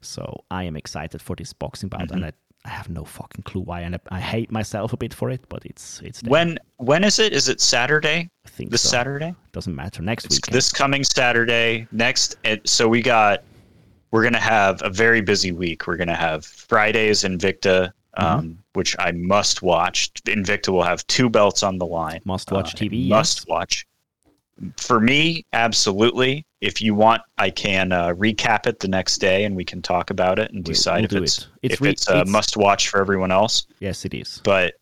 [0.02, 2.14] So I am excited for this boxing bout, Mm-hmm.
[2.16, 2.32] and I,
[2.66, 5.42] I have no fucking clue why, and I, I hate myself a bit for it,
[5.50, 6.30] but it's it's there.
[6.32, 8.90] when when is it is it saturday I think this so.
[8.90, 10.02] saturday doesn't matter.
[10.02, 11.88] Next It's week, this coming Saturday.
[11.92, 13.44] Next, it, so we got.
[14.12, 15.86] We're gonna have a very busy week.
[15.88, 20.12] We're gonna have Fridays Invicta, um, which I must watch.
[20.26, 22.22] Invicta will have two belts on the line.
[22.26, 23.48] Must watch Uh, TV, Must yes.
[23.48, 23.86] watch.
[24.78, 26.46] For me, absolutely.
[26.62, 30.10] If you want, I can uh, recap it the next day, and we can talk
[30.10, 31.48] about it and We'll- decide we'll if it's it.
[31.64, 33.68] It's if re- it's a it's- must-watch for everyone else.
[33.80, 34.42] Yes, it is.
[34.44, 34.74] But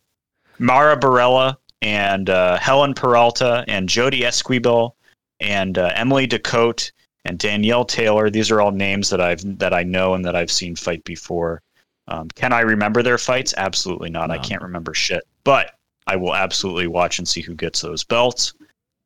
[0.60, 4.96] Mara Borella and uh, Helen Peralta and Jodie Esquibel
[5.42, 6.92] and uh, Emily Ducote
[7.26, 8.30] and Danielle Taylor.
[8.30, 11.62] These are all names that I've that I know and that I've seen fight before.
[12.08, 13.54] Um, can I remember their fights?
[13.58, 14.32] Absolutely not.
[14.32, 15.24] I can't remember shit.
[15.44, 15.72] But
[16.08, 18.54] I will absolutely watch and see who gets those belts.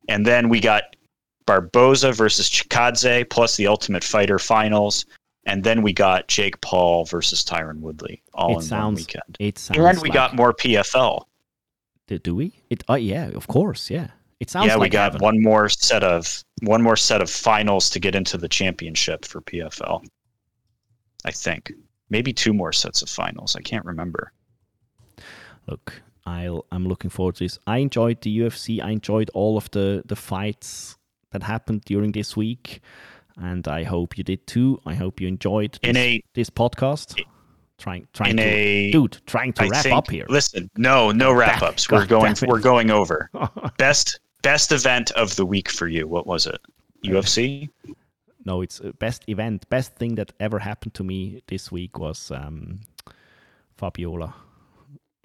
[0.08, 0.96] And then we got
[1.46, 5.04] Barboza versus Chikadze plus the Ultimate Fighter finals.
[5.46, 8.98] And then we got Jake Paul versus Tyron Woodley all it in one sounds.
[9.00, 9.36] weekend.
[9.38, 9.78] It sounds.
[9.78, 11.24] And we like- got more PFL.
[12.06, 12.52] Do, do we?
[12.70, 12.82] It.
[12.88, 13.88] Oh yeah, of course.
[13.90, 14.08] Yeah.
[14.40, 15.20] It sounds yeah, like we got heaven.
[15.24, 19.40] one more set of one more set of finals to get into the championship for
[19.42, 20.04] PFL.
[21.24, 21.72] I think
[22.08, 23.54] maybe two more sets of finals.
[23.54, 24.32] I can't remember.
[25.66, 25.92] Look,
[26.30, 26.64] I'll.
[26.72, 27.58] I'm looking forward to this.
[27.66, 28.80] I enjoyed the UFC.
[28.82, 30.96] I enjoyed all of the the fights
[31.32, 32.80] that happened during this week,
[33.36, 34.78] and I hope you did too.
[34.86, 37.20] I hope you enjoyed this, In a- this podcast.
[37.78, 40.26] Trying, trying in to, a- dude, trying to I wrap think, up here.
[40.28, 41.90] Listen, no, no wrap ups.
[41.90, 42.34] We're going.
[42.46, 43.30] We're going over
[43.78, 46.06] best best event of the week for you.
[46.06, 46.60] What was it?
[47.04, 47.68] UFC.
[48.44, 52.30] no, it's uh, best event, best thing that ever happened to me this week was
[52.30, 52.80] um,
[53.78, 54.34] Fabiola,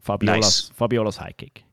[0.05, 0.69] Fabiola's Nice.
[0.69, 1.63] Fabiola's high kick.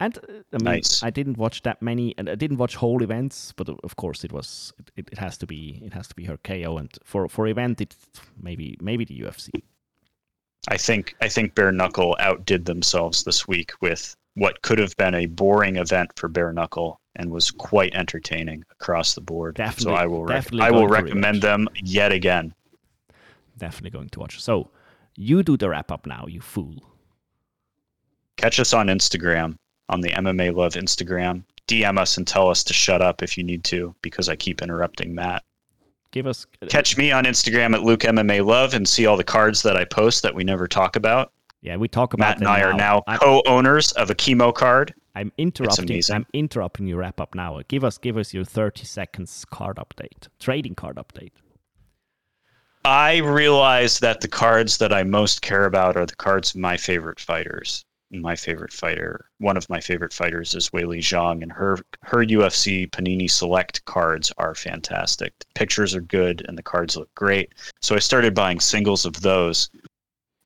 [0.00, 0.20] And uh,
[0.52, 1.02] I mean, Nice.
[1.02, 3.52] I didn't watch that many, and I didn't watch whole events.
[3.56, 6.24] But uh, of course, it was it, it has to be it has to be
[6.24, 6.78] her KO.
[6.78, 7.96] And for for event, it's
[8.40, 9.50] maybe maybe the UFC.
[10.68, 15.14] I think I think Bare Knuckle outdid themselves this week with what could have been
[15.14, 19.56] a boring event for Bare Knuckle and was quite entertaining across the board.
[19.56, 22.54] Definitely, so I will rec- definitely I will recommend them yet again.
[23.58, 24.40] Definitely going to watch.
[24.40, 24.70] So
[25.14, 26.91] you do the wrap up now, you fool.
[28.36, 29.56] Catch us on Instagram
[29.88, 31.44] on the MMA Love Instagram.
[31.68, 34.62] DM us and tell us to shut up if you need to because I keep
[34.62, 35.42] interrupting Matt.
[36.10, 39.62] Give us Catch me on Instagram at Luke MMA Love and see all the cards
[39.62, 41.32] that I post that we never talk about.
[41.62, 44.94] Yeah, we talk about Matt and I are now I'm- co-owners of a chemo card.
[45.14, 46.02] I'm interrupting.
[46.10, 47.60] I'm interrupting your wrap up now.
[47.68, 51.32] Give us, give us your 30 seconds card update, trading card update.
[52.84, 56.76] I realize that the cards that I most care about are the cards of my
[56.76, 57.84] favorite fighters.
[58.14, 62.18] My favorite fighter, one of my favorite fighters is Wei Li Zhang, and her her
[62.18, 65.32] UFC Panini Select cards are fantastic.
[65.38, 67.54] The pictures are good, and the cards look great.
[67.80, 69.70] So I started buying singles of those,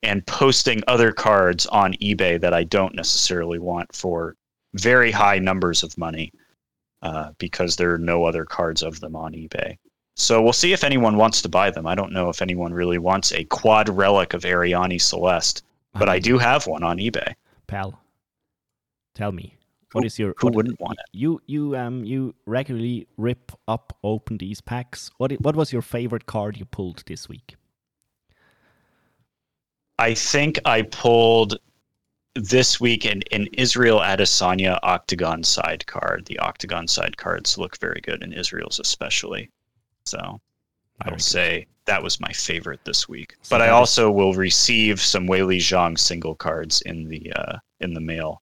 [0.01, 4.37] and posting other cards on eBay that I don't necessarily want for
[4.73, 6.31] very high numbers of money,
[7.01, 9.77] uh, because there are no other cards of them on eBay.
[10.15, 11.85] So we'll see if anyone wants to buy them.
[11.85, 15.63] I don't know if anyone really wants a quad relic of Arianny Celeste,
[15.93, 17.35] but I do have one on eBay.
[17.67, 17.99] Pal,
[19.13, 19.57] tell me,
[19.93, 21.17] what is your who wouldn't want it?
[21.17, 25.11] You you um you regularly rip up open these packs.
[25.17, 27.55] What what was your favorite card you pulled this week?
[29.99, 31.57] I think I pulled
[32.35, 36.25] this week an, an Israel Adesanya Octagon side card.
[36.25, 39.49] The Octagon side cards look very good in Israel's especially.
[40.05, 40.39] So
[41.01, 43.35] I will say that was my favorite this week.
[43.49, 47.93] But I also will receive some Wei Li Zhang single cards in the uh, in
[47.93, 48.41] the mail,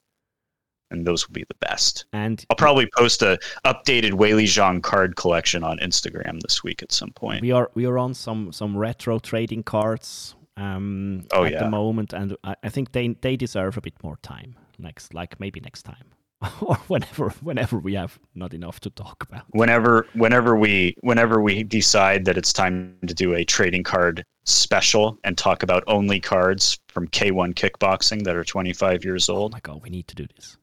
[0.89, 2.05] and those will be the best.
[2.13, 6.81] And I'll probably post a updated Wei Li Zhang card collection on Instagram this week
[6.81, 7.41] at some point.
[7.41, 11.63] we are we are on some some retro trading cards um Oh, at yeah.
[11.63, 14.55] the moment, and I, I think they they deserve a bit more time.
[14.79, 16.07] Next, like maybe next time,
[16.61, 19.43] or whenever whenever we have not enough to talk about.
[19.49, 25.17] whenever whenever we whenever we decide that it's time to do a trading card special
[25.23, 29.51] and talk about only cards from K1 kickboxing that are 25 years Oh old.
[29.53, 30.57] my god, we need to do this.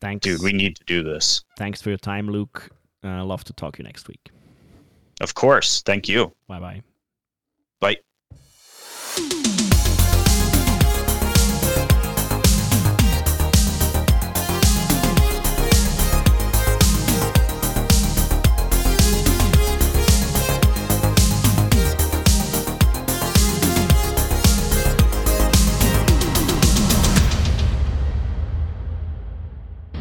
[0.00, 1.42] Thanks, Dude, we need to do this.
[1.56, 2.70] thanks for your time, Luke.
[3.02, 4.30] Uh, love to talk to you next week.
[5.20, 5.82] Of course.
[5.82, 6.32] Thank you.
[6.46, 6.82] Bye bye.
[7.80, 7.96] Bye.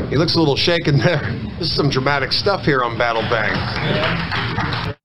[0.10, 1.20] He looks a little shaken there.
[1.60, 4.96] This is some dramatic stuff here on Battle Bang.